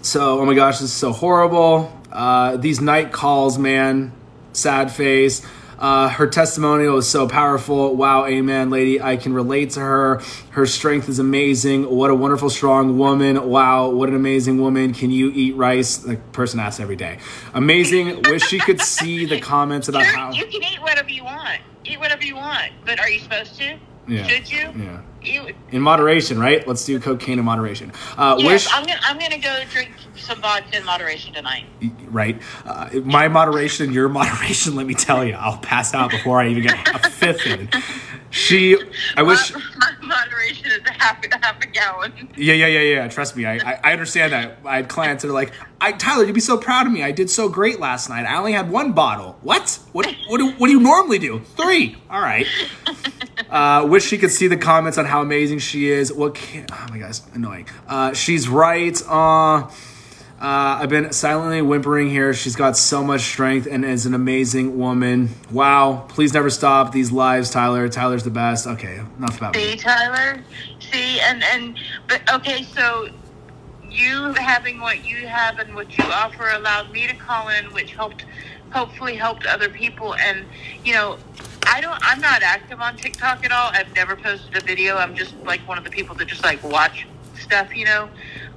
So, 0.00 0.40
oh 0.40 0.46
my 0.46 0.54
gosh, 0.54 0.78
this 0.78 0.88
is 0.88 0.92
so 0.94 1.12
horrible. 1.12 1.94
Uh, 2.10 2.56
these 2.56 2.80
night 2.80 3.12
calls, 3.12 3.58
man. 3.58 4.12
Sad 4.54 4.90
face. 4.90 5.46
Uh, 5.80 6.10
her 6.10 6.26
testimonial 6.26 6.98
is 6.98 7.08
so 7.08 7.26
powerful. 7.26 7.96
Wow, 7.96 8.26
amen, 8.26 8.68
lady. 8.68 9.00
I 9.00 9.16
can 9.16 9.32
relate 9.32 9.70
to 9.70 9.80
her. 9.80 10.20
Her 10.50 10.66
strength 10.66 11.08
is 11.08 11.18
amazing. 11.18 11.88
What 11.88 12.10
a 12.10 12.14
wonderful, 12.14 12.50
strong 12.50 12.98
woman. 12.98 13.48
Wow, 13.48 13.88
what 13.88 14.10
an 14.10 14.14
amazing 14.14 14.60
woman. 14.60 14.92
Can 14.92 15.10
you 15.10 15.30
eat 15.30 15.56
rice? 15.56 15.96
The 15.96 16.16
person 16.32 16.60
asks 16.60 16.80
every 16.80 16.96
day. 16.96 17.18
Amazing. 17.54 18.22
Wish 18.24 18.42
she 18.42 18.58
could 18.58 18.80
see 18.82 19.24
the 19.24 19.40
comments 19.40 19.88
about 19.88 20.04
sure, 20.04 20.14
how. 20.14 20.32
You 20.32 20.44
can 20.46 20.62
eat 20.62 20.82
whatever 20.82 21.08
you 21.08 21.24
want. 21.24 21.60
Eat 21.84 21.98
whatever 21.98 22.24
you 22.24 22.36
want. 22.36 22.72
But 22.84 23.00
are 23.00 23.08
you 23.08 23.18
supposed 23.18 23.56
to? 23.56 23.78
Yeah. 24.10 24.26
Should 24.26 24.50
you? 24.50 24.72
Yeah. 24.76 25.52
In 25.70 25.82
moderation, 25.82 26.38
right? 26.38 26.66
Let's 26.66 26.84
do 26.84 26.98
cocaine 26.98 27.38
in 27.38 27.44
moderation. 27.44 27.92
Uh, 28.16 28.36
yes, 28.38 28.46
wish, 28.46 28.74
I'm 28.74 28.84
gonna 28.86 28.98
I'm 29.02 29.18
gonna 29.18 29.38
go 29.38 29.62
drink 29.70 29.90
some 30.16 30.40
vodka 30.40 30.78
in 30.78 30.84
moderation 30.84 31.34
tonight. 31.34 31.66
Right. 32.08 32.40
Uh, 32.64 32.88
my 33.04 33.28
moderation, 33.28 33.92
your 33.92 34.08
moderation. 34.20 34.74
Let 34.74 34.86
me 34.86 34.94
tell 34.94 35.24
you, 35.24 35.34
I'll 35.34 35.58
pass 35.58 35.94
out 35.94 36.10
before 36.10 36.40
I 36.40 36.48
even 36.48 36.62
get 36.62 36.88
a 36.94 36.98
fifth 37.10 37.46
in. 37.46 37.68
She, 38.30 38.76
I 39.16 39.22
wish. 39.22 39.52
My, 39.52 39.92
moderation 40.02 40.66
is 40.66 40.80
a 40.86 40.92
half, 40.92 41.24
a 41.24 41.38
half 41.44 41.60
a 41.62 41.66
gallon. 41.66 42.12
Yeah, 42.36 42.54
yeah, 42.54 42.66
yeah, 42.66 42.80
yeah. 42.80 43.08
Trust 43.08 43.36
me, 43.36 43.44
I, 43.44 43.54
I, 43.56 43.80
I 43.82 43.92
understand 43.92 44.32
that. 44.32 44.58
I 44.64 44.76
had 44.76 44.88
clients 44.88 45.22
that 45.22 45.30
are 45.30 45.34
like, 45.34 45.52
I, 45.80 45.92
Tyler, 45.92 46.24
you'd 46.24 46.34
be 46.34 46.40
so 46.40 46.56
proud 46.56 46.86
of 46.86 46.92
me. 46.92 47.02
I 47.02 47.10
did 47.10 47.28
so 47.28 47.48
great 47.48 47.80
last 47.80 48.08
night. 48.08 48.26
I 48.26 48.36
only 48.36 48.52
had 48.52 48.70
one 48.70 48.92
bottle. 48.92 49.36
What? 49.42 49.80
What? 49.92 50.06
What 50.28 50.38
do, 50.38 50.52
what 50.52 50.68
do 50.68 50.72
you 50.72 50.80
normally 50.80 51.18
do? 51.18 51.40
Three. 51.56 51.96
All 52.08 52.20
right. 52.20 52.46
Uh, 53.48 53.84
wish 53.88 54.04
she 54.04 54.16
could 54.16 54.30
see 54.30 54.46
the 54.46 54.56
comments 54.56 54.96
on 54.96 55.04
how 55.04 55.22
amazing 55.22 55.58
she 55.58 55.90
is. 55.90 56.12
What? 56.12 56.36
Can, 56.36 56.66
oh 56.70 56.86
my 56.88 56.98
gosh, 56.98 57.20
annoying. 57.34 57.66
Uh, 57.88 58.12
she's 58.12 58.48
right. 58.48 58.96
Uh, 59.08 59.68
uh, 60.40 60.80
I've 60.80 60.88
been 60.88 61.12
silently 61.12 61.60
whimpering 61.60 62.08
here. 62.08 62.32
She's 62.32 62.56
got 62.56 62.74
so 62.74 63.04
much 63.04 63.20
strength 63.20 63.68
and 63.70 63.84
is 63.84 64.06
an 64.06 64.14
amazing 64.14 64.78
woman. 64.78 65.28
Wow. 65.50 66.06
Please 66.08 66.32
never 66.32 66.48
stop 66.48 66.92
these 66.92 67.12
lives, 67.12 67.50
Tyler. 67.50 67.88
Tyler's 67.90 68.24
the 68.24 68.30
best. 68.30 68.66
Okay, 68.66 69.02
enough 69.18 69.36
about 69.36 69.54
See, 69.54 69.72
me. 69.72 69.76
Tyler. 69.76 70.42
See, 70.78 71.20
and 71.20 71.42
and 71.44 71.78
but 72.08 72.22
okay, 72.32 72.62
so 72.62 73.08
you 73.90 74.32
having 74.32 74.80
what 74.80 75.04
you 75.04 75.26
have 75.26 75.58
and 75.58 75.74
what 75.74 75.98
you 75.98 76.04
offer 76.04 76.48
allowed 76.48 76.90
me 76.90 77.06
to 77.06 77.14
call 77.14 77.48
in, 77.50 77.66
which 77.74 77.92
helped 77.92 78.24
hopefully 78.70 79.16
helped 79.16 79.44
other 79.44 79.68
people. 79.68 80.14
And 80.14 80.46
you 80.84 80.94
know, 80.94 81.18
I 81.66 81.82
don't. 81.82 81.98
I'm 82.00 82.20
not 82.20 82.42
active 82.42 82.80
on 82.80 82.96
TikTok 82.96 83.44
at 83.44 83.52
all. 83.52 83.72
I've 83.74 83.94
never 83.94 84.16
posted 84.16 84.56
a 84.56 84.64
video. 84.64 84.96
I'm 84.96 85.14
just 85.14 85.36
like 85.38 85.60
one 85.68 85.76
of 85.76 85.84
the 85.84 85.90
people 85.90 86.14
that 86.16 86.28
just 86.28 86.44
like 86.44 86.64
watch 86.64 87.06
stuff, 87.38 87.76
you 87.76 87.84
know. 87.84 88.08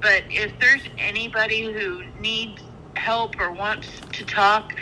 But 0.04 0.26
if 0.30 0.60
there's 0.60 0.84
anybody 1.00 1.64
who 1.74 2.04
needs 2.20 2.62
help 2.98 3.40
or 3.40 3.54
wants 3.54 3.88
to 4.14 4.26
talk, 4.26 4.74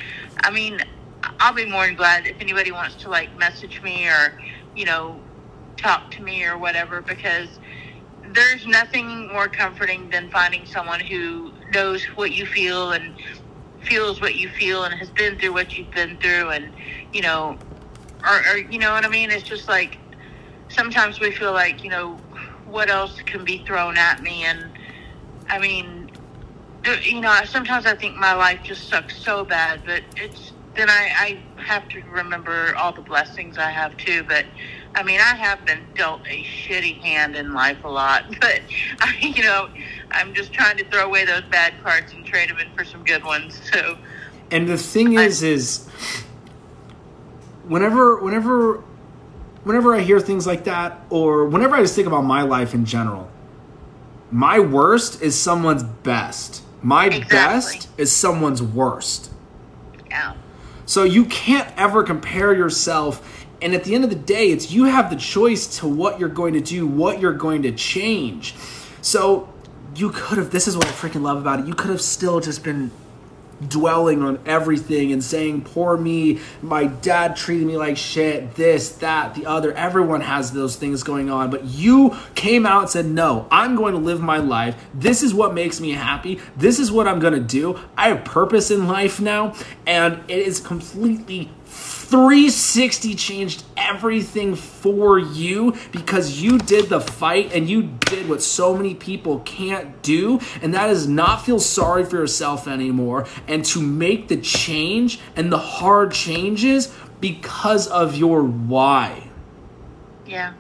I 0.44 0.52
mean, 0.52 0.80
I'll 1.40 1.54
be 1.54 1.68
more 1.68 1.86
than 1.86 1.96
glad 1.96 2.28
if 2.28 2.42
anybody 2.42 2.72
wants 2.74 2.96
to 2.98 3.10
like 3.10 3.38
message 3.38 3.84
me 3.84 4.08
or, 4.10 4.40
you 4.76 4.86
know, 4.86 5.22
talk 5.78 6.12
to 6.14 6.24
me 6.24 6.46
or 6.46 6.58
whatever 6.58 7.02
because 7.04 7.50
there's 8.34 8.68
nothing 8.68 9.28
more 9.30 9.48
comforting 9.48 10.10
than 10.10 10.30
finding 10.32 10.66
someone 10.66 11.00
who 11.02 11.54
knows 11.74 12.04
what 12.16 12.32
you 12.34 12.46
feel 12.48 12.94
and 12.94 13.16
feels 13.82 14.22
what 14.22 14.36
you 14.36 14.50
feel 14.50 14.84
and 14.86 14.94
has 14.96 15.12
been 15.12 15.38
through 15.40 15.54
what 15.54 15.78
you've 15.78 15.92
been 15.92 16.18
through 16.18 16.52
and 16.52 16.72
you 17.14 17.22
know 17.22 17.58
or, 18.28 18.38
or 18.52 18.58
you 18.58 18.80
know 18.80 18.94
what 18.94 19.06
i 19.06 19.10
mean? 19.10 19.32
It's 19.32 19.44
just 19.44 19.68
like 19.68 19.98
sometimes 20.70 21.20
we 21.20 21.32
feel 21.32 21.54
like 21.54 21.84
you 21.84 21.90
know 21.90 22.20
what 22.66 22.90
else 22.90 23.22
can 23.24 23.44
be 23.44 23.64
thrown 23.66 23.98
at 23.98 24.22
me 24.22 24.44
and 24.46 24.71
i 25.52 25.60
mean 25.60 26.10
uh, 26.88 26.96
you 27.04 27.22
know 27.22 27.40
sometimes 27.46 27.86
i 27.86 27.96
think 27.96 28.16
my 28.16 28.34
life 28.34 28.60
just 28.64 28.90
sucks 28.90 29.16
so 29.24 29.46
bad 29.46 29.82
but 29.86 30.02
it's 30.18 30.52
then 30.76 30.90
I, 30.90 31.12
I 31.58 31.62
have 31.62 31.88
to 31.90 32.02
remember 32.04 32.74
all 32.76 32.94
the 32.94 33.02
blessings 33.02 33.58
I 33.58 33.70
have 33.72 33.96
too. 33.98 34.24
But 34.24 34.46
I 34.96 35.04
mean, 35.04 35.20
I 35.20 35.36
have 35.36 35.66
been 35.66 35.86
dealt 35.96 36.22
a 36.28 36.44
shitty 36.44 37.00
hand 37.02 37.36
in 37.36 37.54
life 37.54 37.84
a 37.84 37.90
lot, 37.90 38.26
but 38.42 38.62
I, 39.00 39.16
you 39.22 39.44
know, 39.44 39.70
I'm 40.12 40.34
just 40.34 40.54
trying 40.54 40.78
to 40.78 40.86
throw 40.86 41.06
away 41.06 41.26
those 41.26 41.44
bad 41.44 41.74
cards 41.84 42.14
and 42.14 42.26
trade 42.26 42.50
them 42.50 42.60
in 42.60 42.74
for 42.76 42.84
some 42.84 43.04
good 43.04 43.24
ones. 43.24 43.60
So, 43.72 43.98
and 44.50 44.68
the 44.68 44.78
thing 44.78 45.14
is, 45.14 45.44
is 45.44 45.88
whenever, 47.68 48.18
whenever, 48.18 48.84
whenever 49.64 49.96
I 49.96 50.02
hear 50.02 50.20
things 50.20 50.46
like 50.46 50.66
that, 50.66 51.00
or 51.10 51.46
whenever 51.46 51.76
I 51.76 51.82
just 51.82 51.96
think 51.96 52.08
about 52.08 52.24
my 52.24 52.42
life 52.42 52.74
in 52.74 52.84
general, 52.86 53.31
my 54.32 54.60
worst 54.60 55.22
is 55.22 55.38
someone's 55.38 55.84
best. 55.84 56.64
My 56.82 57.06
exactly. 57.06 57.30
best 57.30 57.90
is 57.98 58.12
someone's 58.12 58.64
worst. 58.64 59.32
Yeah. 60.10 60.36
So 60.86 61.04
you 61.04 61.26
can't 61.26 61.72
ever 61.78 62.04
compare 62.04 62.54
yourself. 62.54 63.46
And 63.62 63.76
at 63.76 63.84
the 63.84 63.94
end 63.94 64.04
of 64.04 64.10
the 64.10 64.16
day, 64.16 64.50
it's 64.50 64.72
you 64.72 64.86
have 64.86 65.10
the 65.10 65.16
choice 65.16 65.80
to 65.80 65.88
what 65.88 66.20
you're 66.20 66.30
going 66.30 66.54
to 66.54 66.62
do, 66.62 66.88
what 66.88 67.20
you're 67.20 67.34
going 67.34 67.62
to 67.64 67.72
change. 67.72 68.56
So 69.02 69.54
you 69.96 70.10
could 70.10 70.38
have, 70.38 70.52
this 70.52 70.68
is 70.68 70.76
what 70.76 70.88
I 70.88 70.92
freaking 70.92 71.22
love 71.22 71.38
about 71.38 71.60
it. 71.60 71.68
You 71.68 71.74
could 71.74 71.92
have 71.92 72.02
still 72.02 72.40
just 72.40 72.64
been 72.64 72.92
dwelling 73.68 74.22
on 74.24 74.40
everything 74.46 75.12
and 75.12 75.24
saying, 75.24 75.62
Poor 75.62 75.98
me, 75.98 76.40
my 76.62 76.86
dad 76.86 77.36
treated 77.36 77.68
me 77.68 77.78
like 77.78 77.98
shit, 77.98 78.56
this, 78.56 78.90
that, 78.94 79.36
the 79.36 79.46
other. 79.46 79.74
Everyone 79.74 80.22
has 80.22 80.52
those 80.52 80.76
things 80.76 81.04
going 81.04 81.30
on. 81.30 81.50
But 81.50 81.66
you 81.66 82.16
came 82.36 82.66
out 82.66 82.82
and 82.82 82.90
said, 82.90 83.06
No, 83.06 83.48
I'm 83.52 83.76
going 83.76 83.94
to 83.94 84.00
live 84.00 84.22
my 84.22 84.38
life. 84.38 84.76
This 84.94 85.24
is 85.24 85.34
what 85.34 85.54
makes 85.54 85.80
me 85.80 85.92
happy. 85.92 86.40
This 86.56 86.80
is 86.80 86.92
what 86.92 87.08
I'm 87.08 87.20
going 87.20 87.34
to 87.34 87.40
do. 87.40 87.80
I 87.98 88.10
have 88.10 88.26
purpose 88.26 88.72
in 88.72 88.88
life 88.88 89.20
now. 89.20 89.54
And 89.86 90.24
it 90.28 90.40
is 90.40 90.60
completely 90.60 91.50
360 92.12 93.16
changed 93.16 93.64
everything 93.78 94.54
for 94.54 95.18
you 95.18 95.74
because 95.94 96.42
you 96.42 96.58
did 96.58 96.90
the 96.90 97.00
fight 97.00 97.54
and 97.54 97.70
you 97.70 97.84
did 97.84 98.28
what 98.28 98.42
so 98.44 98.76
many 98.76 98.94
people 98.94 99.40
can't 99.40 100.02
do, 100.02 100.38
and 100.62 100.74
that 100.74 100.90
is 100.90 101.08
not 101.08 101.46
feel 101.46 101.60
sorry 101.60 102.04
for 102.04 102.18
yourself 102.18 102.68
anymore 102.68 103.26
and 103.48 103.64
to 103.64 103.82
make 103.82 104.28
the 104.28 104.36
change 104.36 105.22
and 105.38 105.52
the 105.52 105.58
hard 105.58 106.12
changes 106.12 106.94
because 107.22 107.88
of 107.88 108.18
your 108.18 108.44
why. 108.44 109.30
Yeah. 110.26 110.54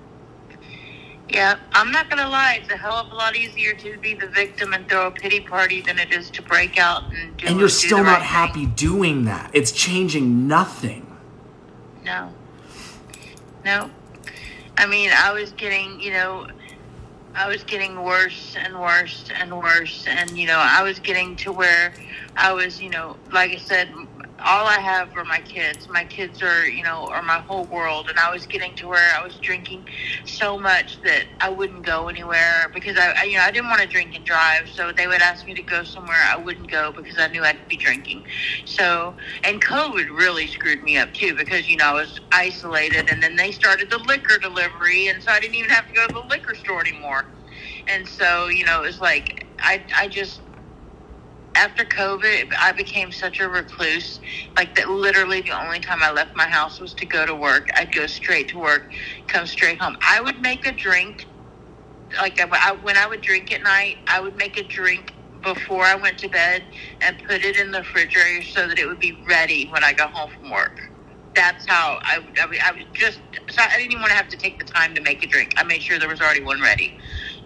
Yeah, 1.28 1.60
I'm 1.74 1.92
not 1.92 2.10
gonna 2.10 2.28
lie. 2.28 2.60
It's 2.62 2.72
a 2.72 2.78
hell 2.78 2.96
of 2.96 3.12
a 3.12 3.16
lot 3.16 3.36
easier 3.36 3.74
to 3.74 3.98
be 3.98 4.16
the 4.16 4.28
victim 4.28 4.74
and 4.74 4.88
throw 4.88 5.08
a 5.08 5.12
pity 5.12 5.40
party 5.42 5.82
than 5.82 5.98
it 5.98 6.14
is 6.14 6.30
to 6.32 6.42
break 6.42 6.78
out 6.78 7.04
and 7.14 7.36
do. 7.38 7.48
And 7.48 7.60
you're 7.60 7.70
still 7.70 8.04
not 8.04 8.22
happy 8.22 8.66
thing. 8.66 8.74
doing 8.76 9.26
that. 9.26 9.50
It's 9.54 9.72
changing 9.72 10.48
nothing. 10.48 11.11
No. 12.04 12.34
No. 13.64 13.92
I 14.78 14.86
mean, 14.86 15.12
I 15.16 15.32
was 15.34 15.52
getting, 15.52 16.00
you 16.00 16.12
know, 16.12 16.48
I 17.36 17.48
was 17.48 17.64
getting 17.64 18.04
worse 18.04 18.56
and 18.58 18.80
worse 18.80 19.30
and 19.34 19.58
worse. 19.58 20.06
And, 20.08 20.38
you 20.38 20.48
know, 20.48 20.58
I 20.58 20.84
was 20.84 21.00
getting 21.00 21.36
to 21.38 21.52
where 21.52 21.94
I 22.36 22.54
was, 22.54 22.82
you 22.82 22.90
know, 22.90 23.16
like 23.32 23.52
I 23.52 23.58
said, 23.58 23.90
all 24.45 24.67
I 24.67 24.80
have 24.80 25.10
are 25.15 25.25
my 25.25 25.39
kids. 25.41 25.88
My 25.89 26.04
kids 26.06 26.41
are, 26.41 26.67
you 26.67 26.84
know, 26.84 27.10
are 27.13 27.21
my 27.21 27.39
whole 27.39 27.65
world. 27.65 28.08
And 28.10 28.17
I 28.19 28.32
was 28.32 28.45
getting 28.45 28.75
to 28.75 28.88
where 28.88 29.15
I 29.15 29.23
was 29.23 29.38
drinking 29.38 29.86
so 30.25 30.60
much 30.60 31.01
that 31.04 31.25
I 31.41 31.49
wouldn't 31.49 31.86
go 31.86 32.08
anywhere 32.08 32.71
because 32.73 32.97
I, 32.97 33.13
I 33.19 33.23
you 33.25 33.38
know, 33.38 33.43
I 33.43 33.51
didn't 33.51 33.69
want 33.69 33.82
to 33.82 33.88
drink 33.88 34.15
and 34.15 34.25
drive. 34.25 34.69
So 34.73 34.91
they 34.91 35.08
would 35.08 35.21
ask 35.21 35.47
me 35.47 35.54
to 35.56 35.63
go 35.63 35.84
somewhere. 35.84 36.17
I 36.30 36.38
wouldn't 36.38 36.69
go 36.71 36.91
because 36.91 37.17
I 37.19 37.27
knew 37.27 37.43
I'd 37.43 37.60
be 37.69 37.77
drinking. 37.77 38.25
So, 38.65 39.15
and 39.43 39.62
COVID 39.62 40.10
really 40.10 40.47
screwed 40.47 40.84
me 40.84 40.97
up 40.97 41.13
too 41.13 41.36
because, 41.36 41.69
you 41.69 41.77
know, 41.77 41.86
I 41.86 41.93
was 41.93 42.19
isolated 42.32 43.10
and 43.12 43.21
then 43.21 43.36
they 43.36 43.51
started 43.51 43.89
the 43.89 43.99
liquor 43.99 44.38
delivery. 44.39 45.08
And 45.08 45.21
so 45.21 45.32
I 45.32 45.39
didn't 45.39 45.56
even 45.56 45.69
have 45.71 45.88
to 45.88 45.93
go 45.93 46.08
to 46.08 46.13
the 46.13 46.27
liquor 46.30 46.56
store 46.56 46.82
anymore. 46.82 47.25
And 47.88 48.08
so, 48.08 48.47
you 48.47 48.65
know, 48.65 48.84
it 48.84 48.88
was 48.88 49.01
like, 49.01 49.45
I, 49.60 49.86
I 49.99 50.08
just, 50.08 50.41
after 51.56 51.84
COVID, 51.86 52.54
I 52.62 52.72
became 52.72 53.12
such 53.12 53.40
a 53.40 53.50
recluse. 53.50 54.20
Like 54.58 54.76
that, 54.76 54.90
literally, 54.90 55.42
the 55.42 55.60
only 55.64 55.80
time 55.80 56.00
I 56.02 56.12
left 56.12 56.36
my 56.36 56.48
house 56.48 56.80
was 56.80 56.94
to 56.96 57.06
go 57.06 57.26
to 57.26 57.36
work. 57.36 57.70
I'd 57.76 57.94
go 57.94 58.08
straight 58.08 58.50
to 58.50 58.60
work, 58.60 58.92
come 59.28 59.46
straight 59.48 59.80
home. 59.82 59.98
I 60.08 60.22
would 60.22 60.42
make 60.42 60.66
a 60.66 60.72
drink. 60.72 61.28
Like 62.20 62.40
I, 62.42 62.74
when 62.84 62.98
I 62.98 63.08
would 63.08 63.22
drink 63.22 63.52
at 63.54 63.64
night, 63.64 63.98
I 64.08 64.20
would 64.22 64.36
make 64.38 64.58
a 64.58 64.64
drink 64.64 65.14
before 65.44 65.84
I 65.84 65.96
went 65.96 66.18
to 66.20 66.30
bed 66.30 66.64
and 67.02 67.18
put 67.28 67.44
it 67.44 67.58
in 67.58 67.72
the 67.72 67.80
refrigerator 67.80 68.44
so 68.44 68.68
that 68.68 68.80
it 68.80 68.88
would 68.88 69.00
be 69.00 69.24
ready 69.28 69.68
when 69.70 69.84
I 69.84 69.94
got 69.94 70.12
home 70.12 70.30
from 70.40 70.52
work. 70.52 70.80
That's 71.36 71.66
how 71.68 72.00
I, 72.04 72.20
I, 72.40 72.58
I 72.66 72.72
was 72.74 72.86
just. 72.94 73.22
So 73.50 73.62
I 73.62 73.78
didn't 73.78 73.92
even 73.92 74.02
want 74.02 74.12
to 74.12 74.18
have 74.18 74.30
to 74.30 74.38
take 74.38 74.60
the 74.60 74.66
time 74.66 74.94
to 74.96 75.02
make 75.02 75.24
a 75.24 75.28
drink. 75.28 75.54
I 75.58 75.64
made 75.64 75.82
sure 75.82 75.98
there 76.00 76.10
was 76.10 76.22
already 76.22 76.44
one 76.44 76.62
ready. 76.62 76.94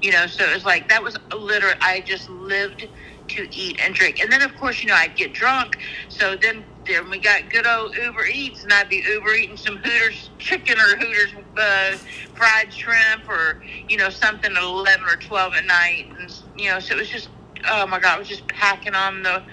You 0.02 0.12
know, 0.12 0.28
so 0.28 0.44
it 0.44 0.54
was 0.54 0.65
like 0.65 0.89
that 0.89 1.04
was 1.04 1.18
literally. 1.38 1.76
I 1.82 2.02
just 2.02 2.30
lived 2.30 2.89
to 3.29 3.47
eat 3.55 3.79
and 3.83 3.95
drink. 3.95 4.19
And 4.21 4.31
then, 4.31 4.41
of 4.41 4.55
course, 4.57 4.83
you 4.83 4.89
know, 4.89 4.95
I'd 4.95 5.15
get 5.15 5.33
drunk. 5.33 5.77
So 6.09 6.35
then, 6.35 6.65
then 6.88 7.09
we 7.09 7.19
got 7.19 7.49
good 7.51 7.67
old 7.67 7.95
Uber 7.97 8.25
Eats, 8.27 8.63
and 8.63 8.73
I'd 8.73 8.89
be 8.89 9.03
Uber 9.07 9.33
eating 9.33 9.57
some 9.57 9.77
Hooters 9.77 10.31
chicken 10.39 10.77
or 10.77 10.97
Hooters 10.97 11.33
uh, 11.57 11.97
fried 12.35 12.73
shrimp 12.73 13.27
or, 13.29 13.59
you 13.88 13.97
know, 13.97 14.09
something 14.09 14.51
at 14.55 14.63
11 14.63 15.05
or 15.05 15.17
12 15.17 15.53
at 15.55 15.65
night. 15.65 16.05
And, 16.19 16.33
you 16.57 16.69
know, 16.69 16.79
so 16.79 16.95
it 16.95 16.99
was 16.99 17.09
just, 17.09 17.29
oh 17.69 17.88
my 17.88 17.99
God, 17.99 18.15
I 18.15 18.19
was 18.19 18.27
just 18.27 18.47
packing 18.47 18.95
on 18.95 19.23
the 19.23 19.43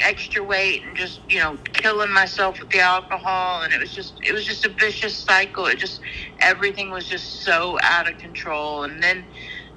extra 0.00 0.42
weight 0.42 0.84
and 0.86 0.96
just, 0.96 1.20
you 1.30 1.38
know, 1.38 1.58
killing 1.74 2.12
myself 2.12 2.60
with 2.60 2.70
the 2.70 2.80
alcohol. 2.80 3.62
And 3.62 3.72
it 3.72 3.80
was 3.80 3.94
just, 3.94 4.14
it 4.22 4.32
was 4.32 4.46
just 4.46 4.66
a 4.66 4.70
vicious 4.70 5.16
cycle. 5.16 5.66
It 5.66 5.78
just, 5.78 6.00
everything 6.40 6.90
was 6.90 7.08
just 7.08 7.44
so 7.44 7.78
out 7.84 8.10
of 8.10 8.18
control. 8.18 8.84
And 8.84 9.02
then, 9.02 9.26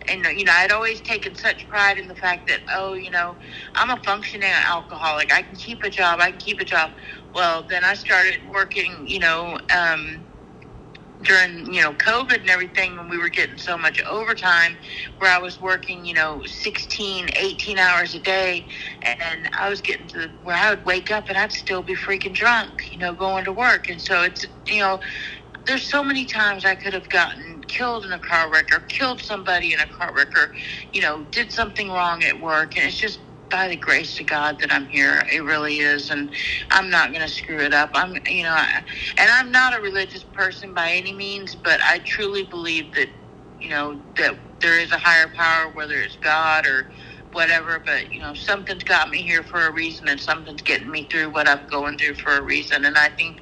and 0.10 0.26
you 0.38 0.46
know 0.46 0.54
i'd 0.58 0.72
always 0.72 1.02
taken 1.02 1.36
such 1.36 1.68
pride 1.68 1.98
in 1.98 2.08
the 2.08 2.16
fact 2.16 2.48
that 2.48 2.62
oh 2.76 2.94
you 2.94 3.12
know 3.12 3.36
i'm 3.76 3.90
a 3.90 4.02
functioning 4.04 4.50
alcoholic. 4.68 5.34
I 5.34 5.42
can 5.42 5.56
keep 5.56 5.84
a 5.84 5.90
job. 5.90 6.20
I 6.20 6.32
can 6.32 6.40
keep 6.40 6.60
a 6.60 6.66
job. 6.66 6.92
Well 7.34 7.66
then 7.70 7.84
i 7.84 7.94
started 7.94 8.40
working 8.54 9.08
you 9.08 9.20
know 9.20 9.60
um 9.76 10.26
during 11.24 11.72
you 11.74 11.82
know 11.82 11.94
covid 11.94 12.42
and 12.42 12.50
everything 12.50 12.98
when 12.98 13.08
we 13.10 13.18
were 13.18 13.30
getting 13.30 13.58
so 13.58 13.78
much 13.78 14.02
overtime 14.04 14.78
where 15.20 15.32
i 15.32 15.38
was 15.38 15.62
working 15.62 16.06
you 16.06 16.14
know 16.14 16.42
16 16.46 17.30
18 17.38 17.78
hours 17.80 18.14
a 18.16 18.20
day. 18.20 18.68
And 19.22 19.50
i 19.60 19.70
was 19.70 19.82
getting 19.82 20.08
to 20.10 20.30
where 20.44 20.56
i 20.56 20.70
would 20.70 20.86
wake 20.86 21.12
up 21.12 21.30
and 21.30 21.38
i'd 21.38 21.54
still 21.54 21.84
be 21.84 21.96
freaking 21.96 22.34
drunk 22.34 22.92
you 22.92 22.98
know 22.98 23.14
going 23.14 23.46
to 23.46 23.54
work. 23.54 23.90
And 23.90 24.02
so 24.02 24.24
it's 24.24 24.46
you 24.68 24.80
know 24.80 25.00
there's 25.68 25.84
so 25.90 26.04
many 26.04 26.26
times 26.26 26.66
i 26.66 26.76
could 26.76 26.94
have 26.94 27.10
gotten 27.10 27.64
killed 27.68 28.06
in 28.06 28.14
a 28.14 28.20
car 28.20 28.52
wreck 28.52 28.68
or 28.74 28.80
killed 28.82 29.22
somebody 29.22 29.74
in 29.74 29.80
a 29.80 29.88
car 29.88 30.14
wreck 30.16 30.30
or, 30.38 30.52
you 30.94 31.02
know, 31.02 31.26
did 31.32 31.52
something 31.52 31.90
wrong 31.90 32.24
at 32.24 32.40
work. 32.42 32.78
And 32.78 32.88
it's 32.88 32.98
just 32.98 33.20
by 33.52 33.68
the 33.68 33.76
grace 33.78 34.20
of 34.20 34.28
God 34.28 34.60
that 34.62 34.74
I'm 34.74 34.88
here. 34.88 35.24
It 35.34 35.44
really 35.44 35.80
is. 35.80 36.12
And 36.12 36.32
I'm 36.72 36.90
not 36.90 37.10
going 37.12 37.22
to 37.22 37.30
screw 37.34 37.60
it 37.60 37.74
up. 37.74 37.92
I'm, 37.96 38.16
you 38.28 38.44
know, 38.44 38.52
I, 38.54 38.84
and 39.18 39.32
I'm 39.32 39.52
not 39.52 39.78
a 39.78 39.82
religious 39.82 40.24
person 40.24 40.74
by 40.74 40.92
any 40.92 41.14
means, 41.14 41.56
but 41.56 41.80
I 41.84 42.00
truly 42.00 42.44
believe 42.46 42.94
that, 42.96 43.10
you 43.60 43.70
know, 43.70 44.02
that 44.18 44.40
there 44.62 44.80
is 44.80 44.92
a 44.92 44.98
higher 44.98 45.30
power, 45.36 45.72
whether 45.74 45.96
it's 45.96 46.18
God 46.18 46.68
or 46.68 46.88
whatever, 47.34 47.80
but 47.86 48.12
you 48.14 48.20
know, 48.22 48.34
something's 48.34 48.84
got 48.84 49.10
me 49.10 49.22
here 49.22 49.44
for 49.44 49.68
a 49.68 49.72
reason 49.72 50.08
and 50.10 50.20
something's 50.20 50.64
getting 50.64 50.90
me 50.92 51.06
through 51.06 51.30
what 51.32 51.48
I'm 51.50 51.68
going 51.70 51.98
through 51.98 52.16
for 52.16 52.38
a 52.38 52.42
reason. 52.42 52.86
And 52.86 52.98
I 52.98 53.10
think 53.10 53.42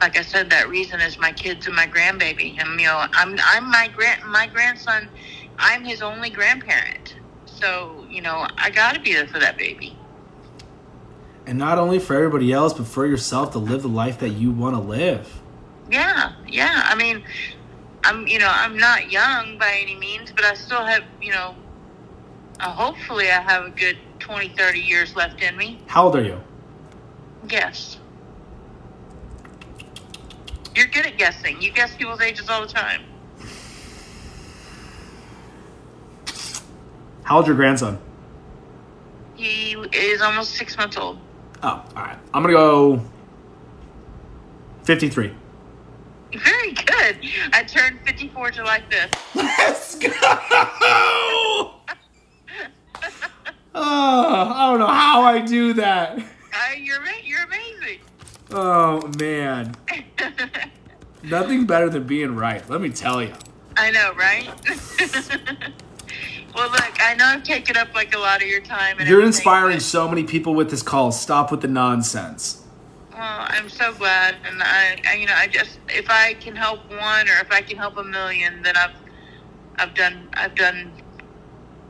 like 0.00 0.16
I 0.16 0.22
said, 0.22 0.50
that 0.50 0.68
reason 0.68 1.00
is 1.00 1.18
my 1.18 1.32
kids 1.32 1.66
and 1.66 1.74
my 1.74 1.86
grandbaby. 1.86 2.60
And 2.60 2.80
you 2.80 2.86
know, 2.86 3.06
I'm 3.12 3.36
I'm 3.44 3.70
my 3.70 3.90
grand 3.94 4.22
my 4.26 4.46
grandson. 4.46 5.08
I'm 5.58 5.84
his 5.84 6.02
only 6.02 6.30
grandparent. 6.30 7.16
So 7.46 8.06
you 8.08 8.22
know, 8.22 8.46
I 8.56 8.70
got 8.70 8.94
to 8.94 9.00
be 9.00 9.12
there 9.12 9.26
for 9.26 9.38
that 9.38 9.58
baby. 9.58 9.96
And 11.46 11.58
not 11.58 11.78
only 11.78 11.98
for 11.98 12.14
everybody 12.14 12.52
else, 12.52 12.74
but 12.74 12.86
for 12.86 13.06
yourself 13.06 13.52
to 13.52 13.58
live 13.58 13.82
the 13.82 13.88
life 13.88 14.18
that 14.18 14.30
you 14.30 14.50
want 14.50 14.76
to 14.76 14.82
live. 14.82 15.40
Yeah, 15.90 16.32
yeah. 16.46 16.82
I 16.84 16.94
mean, 16.94 17.24
I'm 18.04 18.26
you 18.26 18.38
know 18.38 18.50
I'm 18.50 18.76
not 18.76 19.10
young 19.10 19.58
by 19.58 19.78
any 19.82 19.96
means, 19.96 20.30
but 20.30 20.44
I 20.44 20.54
still 20.54 20.84
have 20.84 21.04
you 21.20 21.32
know. 21.32 21.56
Uh, 22.60 22.72
hopefully, 22.72 23.30
I 23.30 23.40
have 23.40 23.66
a 23.66 23.70
good 23.70 23.96
20, 24.18 24.48
30 24.48 24.80
years 24.80 25.14
left 25.14 25.40
in 25.40 25.56
me. 25.56 25.80
How 25.86 26.06
old 26.06 26.16
are 26.16 26.22
you? 26.22 26.40
Guess. 27.46 27.98
You're 30.74 30.86
good 30.86 31.06
at 31.06 31.18
guessing. 31.18 31.60
You 31.60 31.72
guess 31.72 31.96
people's 31.96 32.20
ages 32.20 32.48
all 32.48 32.60
the 32.62 32.68
time. 32.72 33.02
How 37.22 37.36
old's 37.36 37.48
your 37.48 37.56
grandson? 37.56 37.98
He 39.34 39.72
is 39.92 40.20
almost 40.22 40.54
six 40.54 40.76
months 40.76 40.96
old. 40.96 41.18
Oh, 41.62 41.68
all 41.68 42.02
right. 42.02 42.18
I'm 42.32 42.42
gonna 42.42 42.54
go 42.54 43.02
53. 44.84 45.32
Very 46.32 46.72
good. 46.72 47.18
I 47.52 47.62
turned 47.64 48.00
54 48.06 48.50
July 48.52 48.82
5th. 48.90 49.14
Let's 49.34 49.94
go! 49.98 50.08
oh, 50.12 51.74
I 53.74 54.70
don't 54.70 54.78
know 54.78 54.86
how 54.86 55.22
I 55.22 55.40
do 55.40 55.72
that. 55.74 56.18
Uh, 56.18 56.22
you're 56.76 56.96
ama- 56.96 57.06
you're 57.06 57.06
amazing. 57.06 57.27
Oh 58.50 59.06
man, 59.18 59.74
nothing 61.22 61.66
better 61.66 61.90
than 61.90 62.06
being 62.06 62.34
right. 62.34 62.68
Let 62.70 62.80
me 62.80 62.88
tell 62.90 63.22
you. 63.22 63.34
I 63.76 63.90
know, 63.90 64.12
right? 64.14 64.46
well, 66.54 66.70
look, 66.70 67.02
I 67.02 67.14
know 67.14 67.26
I've 67.26 67.42
taken 67.42 67.76
up 67.76 67.94
like 67.94 68.14
a 68.14 68.18
lot 68.18 68.42
of 68.42 68.48
your 68.48 68.60
time. 68.62 68.96
And 68.98 69.08
You're 69.08 69.22
inspiring 69.22 69.76
but- 69.76 69.82
so 69.82 70.08
many 70.08 70.24
people 70.24 70.54
with 70.54 70.70
this 70.70 70.82
call. 70.82 71.12
Stop 71.12 71.50
with 71.50 71.60
the 71.60 71.68
nonsense. 71.68 72.64
Well, 73.12 73.46
I'm 73.48 73.68
so 73.68 73.92
glad, 73.94 74.36
and 74.46 74.62
I, 74.62 75.00
I, 75.08 75.14
you 75.14 75.26
know, 75.26 75.34
I 75.36 75.48
just 75.48 75.80
if 75.88 76.08
I 76.08 76.34
can 76.34 76.54
help 76.56 76.88
one 76.88 77.28
or 77.28 77.40
if 77.40 77.50
I 77.50 77.60
can 77.62 77.76
help 77.76 77.96
a 77.96 78.04
million, 78.04 78.62
then 78.62 78.76
I've, 78.76 78.94
I've 79.76 79.94
done, 79.94 80.28
I've 80.34 80.54
done, 80.54 80.92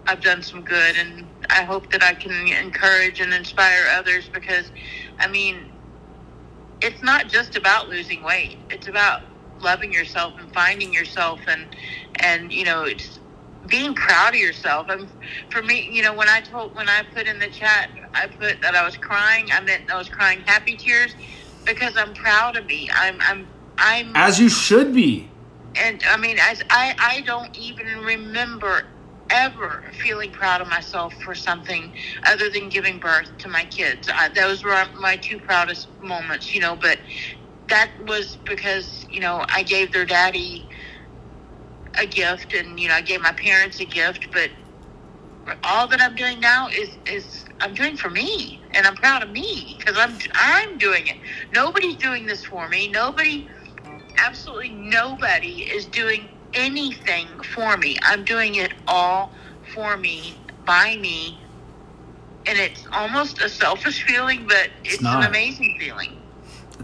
I've 0.07 0.23
done 0.23 0.43
some 0.43 0.63
good, 0.63 0.97
and 0.97 1.27
I 1.51 1.65
hope 1.65 1.93
that 1.93 2.03
I 2.03 2.15
can 2.15 2.33
encourage 2.49 3.21
and 3.21 3.33
inspire 3.35 3.87
others 3.91 4.29
because, 4.33 4.73
I 5.19 5.29
mean, 5.29 5.71
it's 6.83 7.03
not 7.03 7.29
just 7.29 7.57
about 7.57 7.89
losing 7.89 8.23
weight; 8.23 8.59
it's 8.71 8.89
about 8.89 9.21
loving 9.61 9.93
yourself 9.93 10.35
and 10.39 10.53
finding 10.53 10.93
yourself, 10.93 11.41
and 11.49 11.69
and 12.21 12.53
you 12.53 12.65
know, 12.65 12.85
it's 12.85 13.19
being 13.69 13.95
proud 13.95 14.35
of 14.35 14.41
yourself. 14.41 14.89
And 14.89 15.09
for 15.51 15.63
me, 15.63 15.89
you 15.91 16.03
know, 16.03 16.15
when 16.15 16.29
I 16.29 16.41
told 16.41 16.75
when 16.77 16.89
I 16.89 17.03
put 17.15 17.27
in 17.27 17.39
the 17.39 17.49
chat, 17.49 17.89
I 18.15 18.27
put 18.29 18.63
that 18.63 18.75
I 18.75 18.85
was 18.85 18.97
crying. 18.97 19.49
I 19.53 19.61
meant 19.61 19.85
I 19.93 19.97
was 19.99 20.09
crying 20.09 20.41
happy 20.47 20.77
tears 20.77 21.15
because 21.67 21.97
I'm 21.97 22.15
proud 22.15 22.57
of 22.57 22.67
me. 22.67 22.89
I'm 22.95 23.19
I'm 23.23 23.49
I'm 23.79 24.13
As 24.17 24.39
you 24.41 24.49
should 24.49 24.95
be. 24.95 25.31
and 25.81 26.03
I 26.11 26.17
mean, 26.17 26.39
as 26.41 26.63
I 26.71 26.95
I 27.01 27.21
don't 27.23 27.57
even 27.59 27.87
remember 28.05 28.83
ever 29.31 29.85
feeling 29.93 30.33
proud 30.33 30.61
of 30.61 30.69
myself 30.69 31.15
for 31.25 31.35
something 31.35 31.93
other 32.27 32.51
than 32.51 32.69
giving 32.69 32.99
birth 32.99 33.31
to 33.41 33.49
my 33.49 33.65
kids. 33.65 34.09
I, 34.15 34.29
those 34.31 34.65
were 34.65 34.85
my 35.01 35.17
two 35.17 35.41
proudest 35.41 35.89
moments, 36.03 36.55
you 36.55 36.61
know. 36.61 36.77
But 36.77 36.99
that 37.71 37.91
was 38.07 38.39
because 38.49 39.07
you 39.11 39.21
know 39.21 39.45
I 39.55 39.63
gave 39.65 39.93
their 39.93 40.07
daddy 40.07 40.69
a 42.01 42.07
gift, 42.07 42.55
and 42.55 42.81
you 42.81 42.89
know 42.89 42.95
I 42.95 43.03
gave 43.03 43.21
my 43.23 43.33
parents 43.33 43.81
a 43.81 43.87
gift. 43.87 44.29
But 44.33 44.51
all 45.65 45.89
that 45.89 46.01
I'm 46.03 46.17
doing 46.17 46.41
now 46.41 46.69
is 46.69 46.99
is 47.07 47.45
I'm 47.61 47.75
doing 47.75 47.97
for 47.97 48.11
me, 48.11 48.63
and 48.75 48.87
I'm 48.87 48.97
proud 48.97 49.23
of 49.23 49.31
me 49.31 49.77
because 49.79 49.99
I'm 49.99 50.19
I'm 50.35 50.79
doing 50.79 51.07
it. 51.09 51.17
Nobody's 51.55 51.97
doing 51.97 52.27
this 52.27 52.45
for 52.45 52.69
me. 52.69 52.89
Nobody, 52.89 53.49
absolutely 54.25 54.71
nobody 54.71 55.63
is 55.63 55.87
doing 55.87 56.31
anything 56.55 57.29
for 57.55 57.77
me. 57.77 57.97
I'm 58.03 58.25
doing 58.25 58.57
it 58.57 58.73
all 58.87 59.33
for 59.75 59.97
me, 59.97 60.35
by 60.67 60.97
me, 60.97 61.39
and 62.47 62.59
it's 62.59 62.87
almost 62.93 63.43
a 63.43 63.49
selfish 63.49 64.05
feeling, 64.05 64.47
but 64.47 64.71
it's, 64.85 65.03
not. 65.03 65.23
an 65.23 65.29
amazing 65.29 65.77
feeling. 65.79 66.18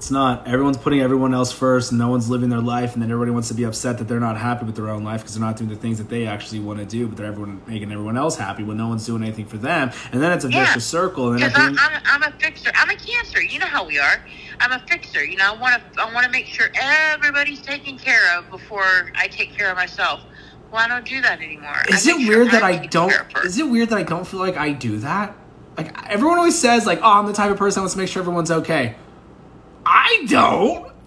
It's 0.05 0.11
not. 0.11 0.47
Everyone's 0.47 0.77
putting 0.77 1.01
everyone 1.01 1.33
else 1.33 1.51
first, 1.51 1.91
and 1.91 1.99
no 1.99 2.11
one's 2.11 2.29
living 2.29 2.51
their 2.51 2.61
life, 2.61 2.93
and 2.93 3.03
then 3.03 3.11
everybody 3.11 3.31
wants 3.31 3.49
to 3.49 3.55
be 3.55 3.63
upset 3.65 3.97
that 3.97 4.05
they're 4.07 4.21
not 4.21 4.37
happy 4.37 4.67
with 4.67 4.77
their 4.77 4.91
own 4.91 5.03
life 5.03 5.23
because 5.23 5.35
they're 5.35 5.43
not 5.43 5.57
doing 5.57 5.71
the 5.71 5.77
things 5.77 5.97
that 5.97 6.11
they 6.11 6.27
actually 6.27 6.61
want 6.61 6.79
to 6.79 6.85
do, 6.85 7.09
but 7.09 7.17
they're 7.17 7.25
everyone 7.25 7.63
making 7.67 7.91
everyone 7.91 8.19
else 8.19 8.37
happy 8.37 8.63
when 8.65 8.77
no 8.77 8.87
one's 8.87 9.07
doing 9.07 9.23
anything 9.23 9.47
for 9.47 9.57
them, 9.57 9.91
and 10.13 10.23
then 10.23 10.31
it's 10.33 10.45
a 10.45 10.51
Yeah. 10.51 10.67
vicious 10.67 10.85
circle. 10.85 11.33
And 11.33 11.41
then 11.41 11.49
Because 11.49 11.59
I'm, 11.63 11.69
end, 11.71 11.79
I'm, 11.81 12.23
I'm 12.23 12.23
a 12.35 12.37
fixer. 12.39 12.71
I'm 12.75 12.91
a 12.91 12.97
cancer. 12.97 13.43
You 13.43 13.59
know 13.61 13.65
how 13.67 13.87
we 13.87 13.99
are. 13.99 14.21
I'm 14.61 14.73
a 14.73 14.79
fixer. 14.81 15.25
You 15.25 15.39
know, 15.39 15.55
I 15.55 15.57
want 15.59 15.81
to 15.95 16.03
I 16.03 16.13
want 16.13 16.27
to 16.27 16.31
make 16.31 16.49
sure 16.49 16.67
everybody's 16.79 17.63
taken 17.63 17.97
care 17.99 18.37
of 18.39 18.51
before 18.51 19.11
I 19.17 19.27
take 19.29 19.55
care 19.57 19.71
of 19.71 19.79
myself. 19.79 20.21
Well, 20.71 20.83
I 20.83 20.89
don't 20.89 21.07
do 21.07 21.23
that 21.23 21.41
anymore. 21.41 21.71
I 21.77 21.85
is 21.95 22.07
it 22.07 22.19
make 22.19 22.27
sure 22.27 22.37
weird 22.41 22.51
that 22.51 22.63
I 22.63 22.77
don't? 22.85 23.09
care 23.09 23.23
of 23.23 23.31
first. 23.33 23.47
Is 23.47 23.59
it 23.59 23.67
weird 23.71 23.89
that 23.89 23.97
I 23.97 24.03
don't 24.03 24.27
feel 24.27 24.41
like 24.41 24.59
I 24.59 24.73
do 24.73 24.99
that? 24.99 25.35
Like 25.79 25.97
everyone 26.13 26.37
always 26.37 26.59
says, 26.59 26.85
like, 26.85 27.01
"Oh, 27.03 27.11
I'm 27.11 27.25
the 27.27 27.33
type 27.33 27.51
of 27.51 27.57
person 27.57 27.77
that 27.81 27.85
wants 27.85 27.95
to 27.95 27.99
make 28.01 28.11
sure 28.11 28.21
everyone's 28.21 28.51
okay." 28.51 28.97
I 29.97 30.27
don't. 30.29 30.93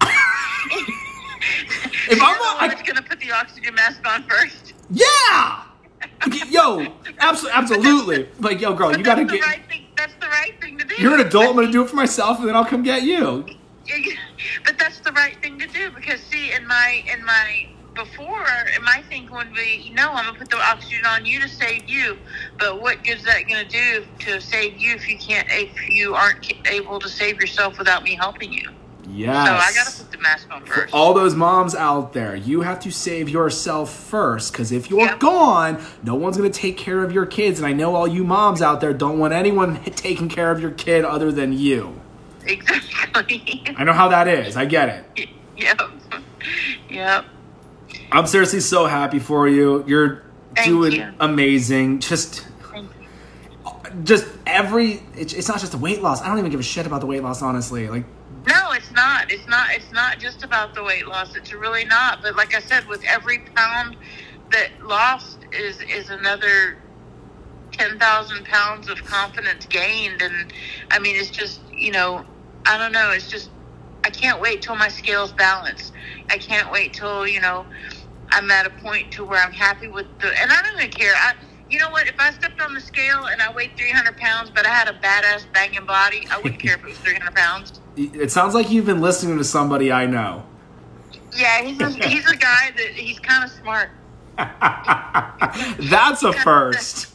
if 0.72 2.10
You're 2.10 2.22
I'm 2.22 2.38
not, 2.38 2.62
I, 2.62 2.82
gonna 2.86 3.02
put 3.02 3.20
the 3.20 3.32
oxygen 3.32 3.74
mask 3.74 4.06
on 4.08 4.22
first. 4.24 4.72
yeah. 4.90 5.64
Yo, 6.48 6.86
absolutely, 7.20 7.58
absolutely. 7.58 8.28
Like, 8.40 8.60
yo, 8.60 8.72
girl, 8.74 8.96
you 8.96 9.04
gotta 9.04 9.24
get. 9.24 9.40
the 9.40 9.46
right 9.46 9.62
thing. 9.68 9.84
That's 9.96 10.14
the 10.14 10.28
right 10.28 10.54
thing 10.60 10.78
to 10.78 10.84
do. 10.84 10.94
You're 10.98 11.14
an 11.14 11.26
adult. 11.26 11.48
I'm 11.50 11.54
gonna 11.56 11.70
do 11.72 11.82
it 11.82 11.90
for 11.90 11.96
myself, 11.96 12.38
and 12.38 12.48
then 12.48 12.56
I'll 12.56 12.64
come 12.64 12.82
get 12.82 13.02
you. 13.02 13.44
But 14.64 14.78
that's 14.78 15.00
the 15.00 15.12
right 15.12 15.36
thing 15.42 15.58
to 15.58 15.66
do 15.66 15.90
because 15.90 16.20
see, 16.20 16.52
in 16.52 16.66
my 16.66 17.04
in 17.12 17.24
my 17.24 17.68
before, 17.94 18.46
in 18.76 18.82
my 18.84 19.02
thing 19.08 19.28
would 19.32 19.52
be, 19.54 19.90
no, 19.94 20.10
I'm 20.12 20.26
gonna 20.26 20.38
put 20.38 20.50
the 20.50 20.58
oxygen 20.58 21.04
on 21.06 21.26
you 21.26 21.40
to 21.40 21.48
save 21.48 21.88
you. 21.88 22.16
But 22.58 22.80
what 22.80 23.02
good's 23.04 23.24
that 23.24 23.48
gonna 23.48 23.68
do 23.68 24.06
to 24.20 24.40
save 24.40 24.78
you 24.78 24.94
if 24.94 25.08
you 25.08 25.18
can't 25.18 25.48
if 25.50 25.88
you 25.88 26.14
aren't 26.14 26.52
able 26.68 27.00
to 27.00 27.08
save 27.08 27.40
yourself 27.40 27.78
without 27.78 28.02
me 28.04 28.14
helping 28.14 28.52
you? 28.52 28.70
Yes. 29.10 29.46
So 29.46 29.54
I 29.54 29.84
gotta 29.84 29.96
put 30.02 30.12
the 30.12 30.18
mask 30.18 30.46
on 30.52 30.64
For 30.64 30.88
all 30.92 31.14
those 31.14 31.34
moms 31.34 31.74
out 31.74 32.12
there, 32.12 32.36
you 32.36 32.60
have 32.60 32.80
to 32.80 32.90
save 32.90 33.28
yourself 33.28 33.92
first 33.92 34.52
because 34.52 34.70
if 34.72 34.90
you're 34.90 35.00
Yep. 35.00 35.18
gone, 35.20 35.82
no 36.02 36.14
one's 36.14 36.36
going 36.36 36.50
to 36.50 36.58
take 36.58 36.76
care 36.76 37.02
of 37.02 37.12
your 37.12 37.26
kids. 37.26 37.58
And 37.58 37.66
I 37.66 37.72
know 37.72 37.94
all 37.94 38.06
you 38.06 38.24
moms 38.24 38.60
out 38.62 38.80
there 38.80 38.92
don't 38.92 39.18
want 39.18 39.32
anyone 39.32 39.82
taking 39.96 40.28
care 40.28 40.50
of 40.50 40.60
your 40.60 40.70
kid 40.72 41.04
other 41.04 41.32
than 41.32 41.52
you. 41.52 42.00
Exactly. 42.44 43.62
I 43.76 43.84
know 43.84 43.92
how 43.92 44.08
that 44.08 44.28
is. 44.28 44.56
I 44.56 44.64
get 44.66 44.88
it. 45.16 45.28
yep. 45.56 45.80
Yep. 46.90 47.24
I'm 48.12 48.26
seriously 48.26 48.60
so 48.60 48.86
happy 48.86 49.18
for 49.18 49.48
you. 49.48 49.84
You're 49.86 50.22
Thank 50.54 50.68
doing 50.68 50.92
you. 50.92 51.12
amazing. 51.20 52.00
Just 52.00 52.46
just 54.04 54.26
every 54.46 55.02
it's, 55.16 55.48
not 55.48 55.60
just 55.60 55.72
the 55.72 55.78
weight 55.78 56.02
loss. 56.02 56.22
I 56.22 56.28
don't 56.28 56.38
even 56.38 56.50
give 56.50 56.60
a 56.60 56.62
shit 56.62 56.86
about 56.86 57.00
the 57.00 57.06
weight 57.06 57.22
loss 57.22 57.42
honestly. 57.42 57.88
Like 57.88 58.04
it's 58.88 58.96
not. 58.96 59.30
It's 59.30 59.46
not. 59.48 59.70
It's 59.72 59.92
not 59.92 60.18
just 60.18 60.42
about 60.42 60.74
the 60.74 60.82
weight 60.82 61.06
loss. 61.06 61.36
It's 61.36 61.52
really 61.52 61.84
not. 61.84 62.22
But 62.22 62.36
like 62.36 62.54
I 62.54 62.60
said, 62.60 62.86
with 62.88 63.02
every 63.04 63.40
pound 63.54 63.96
that 64.50 64.70
lost 64.82 65.40
is 65.52 65.82
is 65.82 66.10
another 66.10 66.78
ten 67.72 67.98
thousand 67.98 68.46
pounds 68.46 68.88
of 68.88 69.04
confidence 69.04 69.66
gained. 69.66 70.22
And 70.22 70.52
I 70.90 70.98
mean, 71.00 71.16
it's 71.16 71.30
just 71.30 71.60
you 71.72 71.92
know, 71.92 72.24
I 72.66 72.78
don't 72.78 72.92
know. 72.92 73.10
It's 73.12 73.28
just 73.28 73.50
I 74.04 74.10
can't 74.10 74.40
wait 74.40 74.62
till 74.62 74.76
my 74.76 74.88
scales 74.88 75.32
balance. 75.32 75.92
I 76.30 76.38
can't 76.38 76.72
wait 76.72 76.94
till 76.94 77.26
you 77.28 77.40
know 77.40 77.66
I'm 78.30 78.50
at 78.50 78.66
a 78.66 78.70
point 78.70 79.12
to 79.12 79.24
where 79.24 79.42
I'm 79.42 79.52
happy 79.52 79.88
with 79.88 80.06
the. 80.20 80.28
And 80.40 80.50
I 80.50 80.62
don't 80.62 80.78
even 80.78 80.90
care. 80.90 81.14
I, 81.14 81.34
you 81.70 81.78
know 81.78 81.90
what? 81.90 82.08
If 82.08 82.16
I 82.18 82.32
stepped 82.32 82.60
on 82.62 82.74
the 82.74 82.80
scale 82.80 83.26
and 83.26 83.42
I 83.42 83.52
weighed 83.52 83.76
300 83.76 84.16
pounds, 84.16 84.50
but 84.50 84.66
I 84.66 84.70
had 84.70 84.88
a 84.88 84.94
badass 84.94 85.52
banging 85.52 85.86
body, 85.86 86.26
I 86.30 86.38
wouldn't 86.38 86.60
care 86.62 86.76
if 86.76 86.84
it 86.84 86.88
was 86.88 86.98
300 86.98 87.34
pounds. 87.34 87.77
It 87.98 88.30
sounds 88.30 88.54
like 88.54 88.70
you've 88.70 88.86
been 88.86 89.00
listening 89.00 89.38
to 89.38 89.44
somebody 89.44 89.92
I 89.92 90.06
know. 90.06 90.44
Yeah, 91.36 91.62
he's 91.62 91.80
a, 91.80 91.90
he's 91.90 92.30
a 92.30 92.36
guy 92.36 92.70
that 92.76 92.90
he's 92.94 93.18
kind 93.18 93.44
of 93.44 93.50
smart. 93.50 93.90
That's 95.90 96.22
a 96.22 96.32
first. 96.32 97.14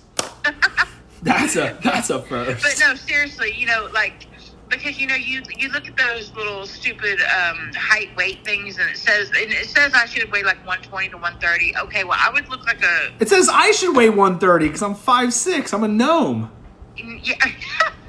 That's 1.23 1.55
a 1.55 1.79
that's 1.81 2.09
a 2.09 2.21
first. 2.21 2.61
But 2.61 2.77
no, 2.85 2.95
seriously, 2.95 3.53
you 3.55 3.65
know, 3.65 3.87
like 3.93 4.27
because 4.69 4.99
you 4.99 5.07
know 5.07 5.15
you 5.15 5.41
you 5.55 5.69
look 5.69 5.87
at 5.87 5.95
those 5.95 6.33
little 6.35 6.65
stupid 6.65 7.21
um, 7.21 7.71
height 7.75 8.13
weight 8.17 8.43
things, 8.43 8.77
and 8.77 8.89
it 8.89 8.97
says 8.97 9.29
and 9.29 9.49
it 9.49 9.67
says 9.67 9.93
I 9.93 10.05
should 10.05 10.29
weigh 10.33 10.43
like 10.43 10.57
120 10.65 11.09
to 11.09 11.15
130. 11.15 11.77
Okay, 11.85 12.03
well 12.03 12.17
I 12.19 12.29
would 12.29 12.49
look 12.49 12.65
like 12.65 12.83
a 12.83 13.13
It 13.21 13.29
says 13.29 13.47
I 13.49 13.71
should 13.71 13.95
weigh 13.95 14.09
130 14.09 14.67
because 14.67 14.81
I'm 14.81 14.95
5'6. 14.95 15.73
I'm 15.73 15.83
a 15.85 15.87
gnome. 15.87 16.51
yeah. 16.97 17.35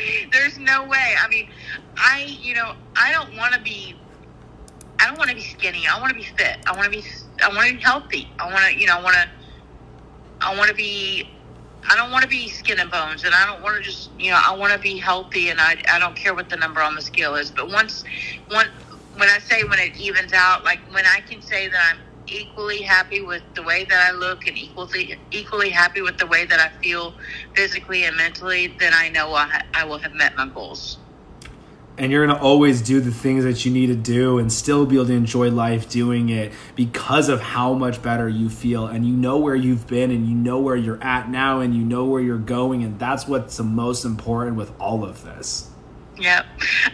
There's 0.32 0.58
no 0.58 0.84
way. 0.86 1.14
I 1.20 1.28
mean, 1.28 1.48
I 1.96 2.24
you 2.40 2.54
know 2.54 2.74
I 2.96 3.12
don't 3.12 3.36
want 3.36 3.54
to 3.54 3.60
be. 3.60 3.94
I 5.00 5.06
don't 5.06 5.18
want 5.18 5.30
to 5.30 5.36
be 5.36 5.42
skinny. 5.42 5.86
I 5.86 6.00
want 6.00 6.10
to 6.10 6.16
be 6.16 6.24
fit. 6.24 6.58
I 6.66 6.72
want 6.72 6.84
to 6.84 6.90
be. 6.90 7.04
I 7.42 7.48
want 7.48 7.68
to 7.68 7.74
be 7.74 7.82
healthy. 7.82 8.28
I 8.38 8.52
want 8.52 8.64
to. 8.66 8.78
You 8.78 8.86
know. 8.86 8.98
I 8.98 9.02
want 9.02 9.16
to. 9.16 9.28
I 10.40 10.56
want 10.56 10.68
to 10.68 10.74
be 10.74 11.28
I 11.90 11.96
don't 11.96 12.10
want 12.10 12.22
to 12.22 12.28
be 12.28 12.48
skin 12.48 12.78
and 12.80 12.90
bones, 12.90 13.24
and 13.24 13.34
I 13.34 13.46
don't 13.46 13.62
want 13.62 13.76
to 13.76 13.82
just, 13.82 14.10
you 14.18 14.30
know, 14.30 14.40
I 14.44 14.54
want 14.54 14.72
to 14.74 14.78
be 14.78 14.98
healthy, 14.98 15.48
and 15.48 15.58
I, 15.58 15.82
I 15.90 15.98
don't 15.98 16.14
care 16.14 16.34
what 16.34 16.50
the 16.50 16.56
number 16.56 16.82
on 16.82 16.94
the 16.94 17.00
scale 17.00 17.34
is. 17.34 17.50
But 17.50 17.70
once, 17.70 18.04
one, 18.48 18.66
when 19.16 19.28
I 19.28 19.38
say 19.38 19.64
when 19.64 19.78
it 19.78 19.96
evens 19.96 20.32
out, 20.34 20.64
like 20.64 20.80
when 20.92 21.06
I 21.06 21.20
can 21.20 21.40
say 21.40 21.68
that 21.68 21.80
I'm 21.90 21.98
equally 22.32 22.82
happy 22.82 23.22
with 23.22 23.42
the 23.54 23.62
way 23.62 23.84
that 23.84 24.12
I 24.12 24.16
look 24.16 24.46
and 24.46 24.56
equally 24.56 25.18
equally 25.30 25.70
happy 25.70 26.00
with 26.02 26.18
the 26.18 26.26
way 26.26 26.44
that 26.46 26.60
I 26.60 26.68
feel 26.82 27.14
physically 27.54 28.04
and 28.04 28.16
mentally, 28.16 28.74
then 28.78 28.92
I 28.94 29.08
know 29.08 29.34
I, 29.34 29.62
I 29.74 29.84
will 29.84 29.98
have 29.98 30.14
met 30.14 30.36
my 30.36 30.46
goals. 30.46 30.98
And 31.96 32.12
you're 32.12 32.24
going 32.24 32.36
to 32.36 32.40
always 32.40 32.80
do 32.80 33.00
the 33.00 33.10
things 33.10 33.42
that 33.42 33.64
you 33.64 33.72
need 33.72 33.88
to 33.88 33.96
do 33.96 34.38
and 34.38 34.52
still 34.52 34.86
be 34.86 34.94
able 34.94 35.06
to 35.06 35.14
enjoy 35.14 35.50
life 35.50 35.88
doing 35.88 36.28
it 36.28 36.52
because 36.76 37.28
of 37.28 37.40
how 37.40 37.74
much 37.74 38.00
better 38.00 38.28
you 38.28 38.48
feel. 38.48 38.86
And 38.86 39.04
you 39.04 39.16
know 39.16 39.38
where 39.38 39.56
you've 39.56 39.88
been 39.88 40.12
and 40.12 40.28
you 40.28 40.36
know 40.36 40.60
where 40.60 40.76
you're 40.76 41.02
at 41.02 41.28
now 41.28 41.58
and 41.58 41.74
you 41.74 41.82
know 41.82 42.04
where 42.04 42.20
you're 42.20 42.38
going. 42.38 42.84
And 42.84 43.00
that's 43.00 43.26
what's 43.26 43.56
the 43.56 43.64
most 43.64 44.04
important 44.04 44.56
with 44.56 44.72
all 44.78 45.04
of 45.04 45.24
this. 45.24 45.70
Yep. 46.18 46.46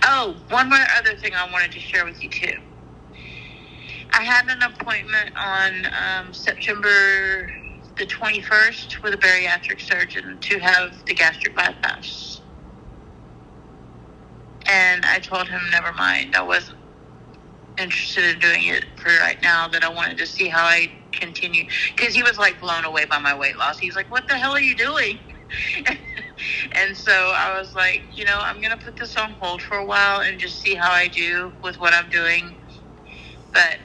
Oh 0.04 0.36
one 0.50 0.68
more 0.68 0.78
other 0.96 1.16
thing 1.16 1.34
i 1.34 1.50
wanted 1.50 1.72
to 1.72 1.80
share 1.80 2.04
with 2.04 2.22
you 2.22 2.28
too 2.28 2.56
i 4.18 4.22
had 4.24 4.48
an 4.48 4.62
appointment 4.62 5.30
on 5.36 5.86
um, 5.86 6.34
september 6.34 7.50
the 7.98 8.06
21st 8.06 9.02
with 9.02 9.14
a 9.14 9.18
bariatric 9.18 9.80
surgeon 9.80 10.38
to 10.40 10.58
have 10.60 10.92
the 11.06 11.14
gastric 11.14 11.56
bypass 11.56 12.38
and 14.68 15.04
I 15.06 15.20
told 15.20 15.48
him, 15.48 15.60
never 15.70 15.92
mind. 15.92 16.36
I 16.36 16.42
wasn't 16.42 16.78
interested 17.78 18.24
in 18.34 18.40
doing 18.40 18.66
it 18.68 18.86
for 18.96 19.10
right 19.20 19.38
now, 19.42 19.68
that 19.68 19.84
I 19.84 19.90
wanted 19.90 20.18
to 20.18 20.26
see 20.26 20.48
how 20.48 20.64
I 20.64 20.92
continue. 21.12 21.66
Because 21.96 22.14
he 22.14 22.22
was 22.22 22.38
like 22.38 22.60
blown 22.60 22.84
away 22.84 23.06
by 23.06 23.18
my 23.18 23.36
weight 23.36 23.58
loss. 23.58 23.78
He's 23.78 23.96
like, 23.96 24.10
what 24.10 24.28
the 24.28 24.38
hell 24.38 24.52
are 24.52 24.60
you 24.60 24.76
doing? 24.76 25.20
and 26.76 26.96
so 26.96 27.32
I 27.36 27.58
was 27.58 27.74
like, 27.74 28.04
you 28.14 28.24
know, 28.24 28.40
I'm 28.42 28.60
going 28.60 28.76
to 28.76 28.84
put 28.84 28.96
this 28.96 29.16
on 29.16 29.32
hold 29.32 29.62
for 29.62 29.78
a 29.78 29.86
while 29.86 30.22
and 30.22 30.38
just 30.40 30.60
see 30.60 30.74
how 30.74 30.90
I 30.92 31.08
do 31.08 31.52
with 31.62 31.80
what 31.80 31.94
I'm 31.94 32.10
doing. 32.10 32.56
But 33.54 33.78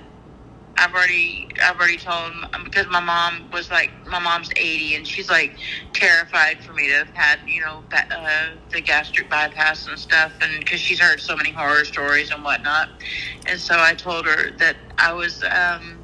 I've 0.80 0.94
already 0.94 1.50
I've 1.66 1.78
already 1.78 1.98
told 1.98 2.32
him 2.32 2.46
um, 2.54 2.64
because 2.64 2.88
my 2.90 3.02
mom 3.02 3.50
was 3.52 3.70
like 3.72 3.92
my 4.08 4.20
mom's 4.20 4.50
80 4.58 4.96
and 4.96 5.08
she's 5.08 5.30
like 5.30 5.54
terrified 5.94 6.64
for 6.64 6.74
me 6.74 6.88
to 6.88 6.96
have 6.96 7.10
had 7.14 7.40
you 7.48 7.62
know 7.62 7.84
uh, 7.94 8.48
the 8.74 8.82
gastric 8.82 9.30
bypass 9.30 9.88
and 9.88 10.00
stuff 10.00 10.34
and 10.42 10.60
because 10.60 10.82
she's 10.82 11.00
heard 11.00 11.20
so 11.20 11.36
many 11.36 11.52
horror 11.52 11.86
stories 11.86 12.32
and 12.32 12.44
whatnot. 12.44 12.90
And 13.48 13.60
so 13.60 13.76
I 13.78 13.94
told 13.96 14.26
her 14.26 14.52
that 14.60 14.78
I 15.00 15.14
was 15.14 15.44
um, 15.44 15.99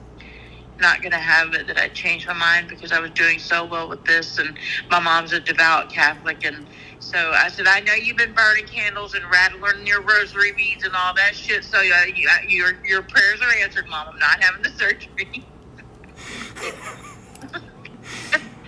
not 0.80 1.02
going 1.02 1.12
to 1.12 1.18
have 1.18 1.54
it 1.54 1.68
that 1.68 1.78
I 1.78 1.88
changed 1.90 2.28
my 2.28 2.34
mind 2.34 2.68
because 2.68 2.92
I 2.92 3.00
was 3.00 3.12
doing 3.12 3.40
so 3.40 3.66
well 3.66 3.88
with 3.88 4.04
this 4.06 4.38
and 4.40 4.58
my 4.90 5.00
mom's 5.00 5.34
a 5.34 5.40
devout 5.40 5.90
Catholic 5.92 6.46
and 6.46 6.66
so 7.06 7.32
I 7.34 7.50
said, 7.50 7.68
I 7.68 7.82
know 7.82 7.94
you've 7.94 8.18
been 8.18 8.34
burning 8.34 8.66
candles 8.66 9.14
and 9.14 9.24
rattling 9.32 9.86
your 9.86 10.02
rosary 10.02 10.52
beads 10.54 10.84
and 10.84 10.96
all 10.96 11.14
that 11.14 11.36
shit. 11.36 11.64
So 11.64 11.78
uh, 11.78 12.06
you, 12.16 12.28
uh, 12.28 12.38
your 12.48 12.84
your 12.84 13.04
prayers 13.04 13.40
are 13.42 13.54
answered, 13.62 13.88
Mom. 13.88 14.08
I'm 14.12 14.18
not 14.18 14.42
having 14.42 14.64
the 14.64 14.72
surgery. 14.72 15.46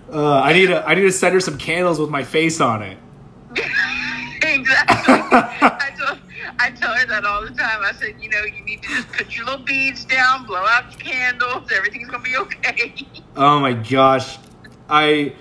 uh, 0.14 0.42
I 0.42 0.54
need 0.54 0.68
to 0.68 0.88
I 0.88 0.94
need 0.94 1.02
to 1.02 1.12
send 1.12 1.34
her 1.34 1.40
some 1.40 1.58
candles 1.58 2.00
with 2.00 2.12
my 2.12 2.24
face 2.24 2.62
on 2.62 2.84
it. 2.84 3.00
exactly. 4.44 5.14
I 5.14 5.92
told 5.98 6.20
I 6.60 6.72
tell 6.72 6.94
her 6.94 7.06
that 7.06 7.26
all 7.26 7.44
the 7.44 7.52
time. 7.52 7.82
I 7.84 7.92
said, 7.94 8.16
you 8.20 8.30
know, 8.30 8.44
you 8.44 8.64
need 8.64 8.82
to 8.84 8.90
just 8.90 9.12
put 9.12 9.36
your 9.36 9.46
little 9.46 9.64
beads 9.64 10.06
down, 10.06 10.46
blow 10.46 10.64
out 10.66 10.92
your 10.92 11.00
candles. 11.00 11.72
Everything's 11.72 12.10
gonna 12.10 12.24
be 12.24 12.38
okay. 12.38 12.94
Oh 13.40 13.60
my 13.60 13.74
gosh, 13.74 14.40
I 14.90 15.36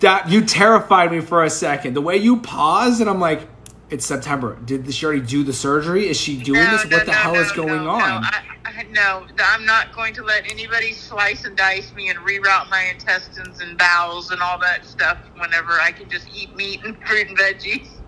that 0.00 0.28
you 0.28 0.44
terrified 0.44 1.12
me 1.12 1.20
for 1.20 1.44
a 1.44 1.50
second. 1.50 1.94
The 1.94 2.00
way 2.00 2.16
you 2.16 2.40
paused, 2.40 3.00
and 3.00 3.08
I'm 3.08 3.20
like, 3.20 3.48
it's 3.90 4.04
September. 4.04 4.58
Did 4.64 4.92
she 4.92 5.06
already 5.06 5.20
do 5.20 5.44
the 5.44 5.52
surgery? 5.52 6.08
Is 6.08 6.18
she 6.18 6.42
doing 6.42 6.64
no, 6.64 6.70
this? 6.72 6.86
No, 6.86 6.96
what 6.96 7.06
the 7.06 7.12
no, 7.12 7.18
hell 7.18 7.34
is 7.36 7.52
going 7.52 7.86
on? 7.86 8.24
I, 8.24 8.42
I, 8.64 8.86
no, 8.90 9.26
I'm 9.38 9.64
not 9.64 9.94
going 9.94 10.14
to 10.14 10.24
let 10.24 10.50
anybody 10.50 10.92
slice 10.92 11.44
and 11.44 11.56
dice 11.56 11.92
me 11.94 12.08
and 12.08 12.18
reroute 12.20 12.70
my 12.70 12.90
intestines 12.92 13.60
and 13.60 13.78
bowels 13.78 14.32
and 14.32 14.42
all 14.42 14.58
that 14.58 14.84
stuff 14.84 15.18
whenever 15.36 15.72
I 15.80 15.92
can 15.92 16.10
just 16.10 16.26
eat 16.34 16.56
meat 16.56 16.82
and 16.84 16.96
fruit 17.06 17.28
and 17.28 17.38
veggies. 17.38 18.01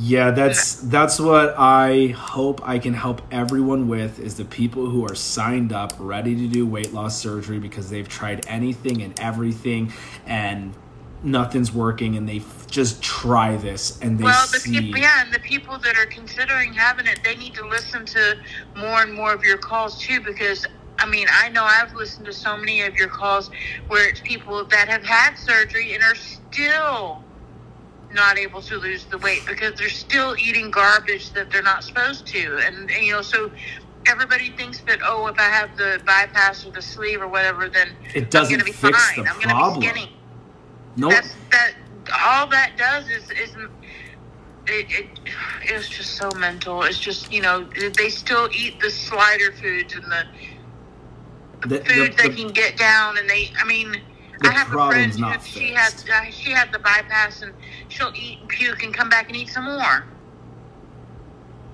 Yeah, 0.00 0.30
that's 0.30 0.74
that's 0.74 1.18
what 1.18 1.56
I 1.58 2.08
hope 2.08 2.66
I 2.66 2.78
can 2.78 2.94
help 2.94 3.20
everyone 3.32 3.88
with 3.88 4.20
is 4.20 4.36
the 4.36 4.44
people 4.44 4.88
who 4.88 5.04
are 5.04 5.14
signed 5.16 5.72
up 5.72 5.92
ready 5.98 6.36
to 6.36 6.46
do 6.46 6.66
weight 6.66 6.92
loss 6.92 7.18
surgery 7.18 7.58
because 7.58 7.90
they've 7.90 8.08
tried 8.08 8.46
anything 8.46 9.02
and 9.02 9.18
everything 9.18 9.92
and 10.24 10.72
nothing's 11.24 11.72
working 11.72 12.16
and 12.16 12.28
they 12.28 12.40
just 12.68 13.02
try 13.02 13.56
this 13.56 13.98
and 14.00 14.20
they 14.20 14.24
well, 14.24 14.46
the 14.52 14.60
see 14.60 14.80
people, 14.80 15.00
yeah, 15.00 15.24
and 15.24 15.34
the 15.34 15.40
people 15.40 15.78
that 15.78 15.98
are 15.98 16.06
considering 16.06 16.72
having 16.72 17.06
it, 17.06 17.18
they 17.24 17.34
need 17.34 17.54
to 17.54 17.66
listen 17.66 18.06
to 18.06 18.38
more 18.76 19.02
and 19.02 19.12
more 19.12 19.32
of 19.32 19.42
your 19.42 19.58
calls 19.58 20.00
too 20.00 20.20
because 20.20 20.64
I 21.00 21.06
mean, 21.06 21.26
I 21.30 21.48
know 21.48 21.64
I've 21.64 21.94
listened 21.94 22.26
to 22.26 22.32
so 22.32 22.56
many 22.56 22.82
of 22.82 22.94
your 22.94 23.08
calls 23.08 23.50
where 23.88 24.08
it's 24.08 24.20
people 24.20 24.64
that 24.64 24.88
have 24.88 25.04
had 25.04 25.34
surgery 25.34 25.94
and 25.94 26.02
are 26.02 26.14
still 26.14 27.24
not 28.12 28.38
able 28.38 28.62
to 28.62 28.76
lose 28.76 29.04
the 29.06 29.18
weight 29.18 29.42
because 29.46 29.78
they're 29.78 29.88
still 29.88 30.36
eating 30.38 30.70
garbage 30.70 31.32
that 31.32 31.50
they're 31.50 31.62
not 31.62 31.84
supposed 31.84 32.26
to. 32.28 32.58
And, 32.64 32.90
and 32.90 33.04
you 33.04 33.12
know, 33.12 33.22
so 33.22 33.50
everybody 34.06 34.50
thinks 34.50 34.80
that 34.80 35.00
oh, 35.04 35.26
if 35.26 35.38
I 35.38 35.44
have 35.44 35.76
the 35.76 36.00
bypass 36.06 36.64
or 36.66 36.70
the 36.70 36.82
sleeve 36.82 37.20
or 37.20 37.28
whatever, 37.28 37.68
then 37.68 37.90
it 38.14 38.30
doesn't 38.30 38.54
I'm 38.54 38.60
gonna 38.60 38.64
be 38.64 38.72
fix 38.72 39.10
fine. 39.10 39.24
the 39.24 39.30
I'm 39.30 39.40
problem. 39.40 39.80
Be 39.80 39.86
skinny. 39.86 40.16
Nope. 40.96 41.12
That's, 41.12 41.34
that 41.50 41.74
all 42.24 42.46
that 42.48 42.76
does 42.76 43.08
is 43.08 43.30
is 43.30 43.54
it, 44.66 44.86
it 44.90 45.06
it's 45.62 45.88
just 45.88 46.16
so 46.16 46.30
mental. 46.36 46.82
It's 46.82 46.98
just 46.98 47.32
you 47.32 47.42
know 47.42 47.64
they 47.96 48.08
still 48.08 48.48
eat 48.52 48.80
the 48.80 48.90
slider 48.90 49.52
foods 49.52 49.94
and 49.94 50.04
the, 50.04 50.24
the, 51.62 51.68
the 51.68 51.84
foods 51.84 52.16
the, 52.16 52.28
they 52.28 52.34
can 52.34 52.48
get 52.48 52.76
down, 52.76 53.18
and 53.18 53.28
they 53.28 53.50
I 53.58 53.64
mean 53.64 54.00
the 54.40 54.48
I 54.48 54.52
have 54.52 54.68
a 54.68 54.88
friend 54.88 55.12
who 55.12 55.40
she 55.44 55.72
has 55.74 56.04
uh, 56.08 56.24
she 56.30 56.50
had 56.50 56.72
the 56.72 56.78
bypass 56.78 57.42
and 57.42 57.52
she'll 57.88 58.12
eat 58.14 58.38
and 58.40 58.48
puke 58.48 58.82
and 58.82 58.94
come 58.94 59.08
back 59.08 59.28
and 59.28 59.36
eat 59.36 59.48
some 59.48 59.64
more. 59.64 60.04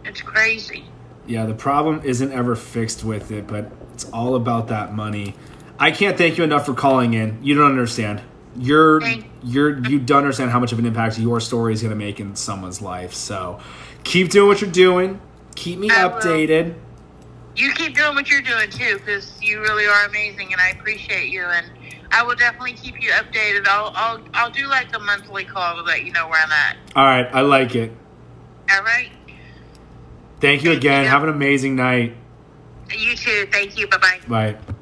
It's 0.05 0.21
crazy. 0.21 0.85
Yeah, 1.27 1.47
the 1.47 1.55
problem 1.55 2.03
isn't 2.05 2.33
ever 2.33 2.55
fixed 2.55 3.05
with 3.05 3.31
it, 3.31 3.47
but 3.47 3.71
it's 3.95 4.05
all 4.11 4.35
about 4.35 4.69
that 4.69 4.95
money. 4.95 5.35
I 5.79 5.91
can't 5.91 6.17
thank 6.17 6.39
you 6.39 6.45
enough 6.45 6.67
for 6.67 6.75
calling 6.75 7.15
in. 7.15 7.39
You 7.43 7.55
don't 7.55 7.71
understand. 7.71 8.23
You're 8.57 9.03
you're 9.43 9.79
you 9.89 9.99
don't 9.99 10.19
understand 10.19 10.51
how 10.51 10.61
much 10.61 10.73
of 10.73 10.79
an 10.79 10.87
impact 10.87 11.19
your 11.19 11.41
story 11.41 11.73
is 11.73 11.83
going 11.83 11.91
to 11.91 11.97
make 11.97 12.21
in 12.21 12.37
someone's 12.37 12.81
life. 12.81 13.13
So, 13.13 13.59
keep 14.05 14.31
doing 14.31 14.49
what 14.49 14.61
you're 14.61 14.71
doing. 14.71 15.21
Keep 15.57 15.81
me 15.81 15.91
I 15.91 16.09
updated. 16.09 16.67
Will. 16.67 16.81
You 17.57 17.73
keep 17.73 17.95
doing 17.95 18.15
what 18.15 18.29
you're 18.29 18.43
doing 18.43 18.71
too, 18.71 18.99
because 18.99 19.41
you 19.43 19.61
really 19.61 19.87
are 19.87 20.07
amazing, 20.07 20.53
and 20.53 20.61
I 20.61 20.71
appreciate 20.71 21.31
you. 21.31 21.45
And 21.45 21.67
I 22.11 22.23
will 22.23 22.37
definitely 22.37 22.75
keep 22.75 23.03
you 23.03 23.11
updated. 23.11 23.67
I'll 23.67 23.93
I'll 23.95 24.21
I'll 24.35 24.51
do 24.51 24.67
like 24.69 24.95
a 24.95 25.01
monthly 25.01 25.45
call 25.45 25.77
to 25.77 25.83
let 25.83 26.05
you 26.05 26.13
know 26.13 26.29
where 26.29 26.41
I'm 26.41 26.53
at. 26.53 26.77
All 26.95 27.05
right, 27.05 27.27
I 27.33 27.41
like 27.41 27.75
it. 27.75 27.93
All 28.71 28.83
right. 28.83 29.11
Thank 30.41 30.63
you 30.63 30.71
Thank 30.71 30.79
again. 30.81 31.05
You. 31.05 31.11
Have 31.11 31.23
an 31.23 31.31
amazing 31.31 31.77
night. 31.77 32.15
You 32.97 33.17
too. 33.17 33.47
Thank 33.51 33.79
you. 33.79 33.89
Bye-bye. 33.89 34.21
Bye. 34.29 34.74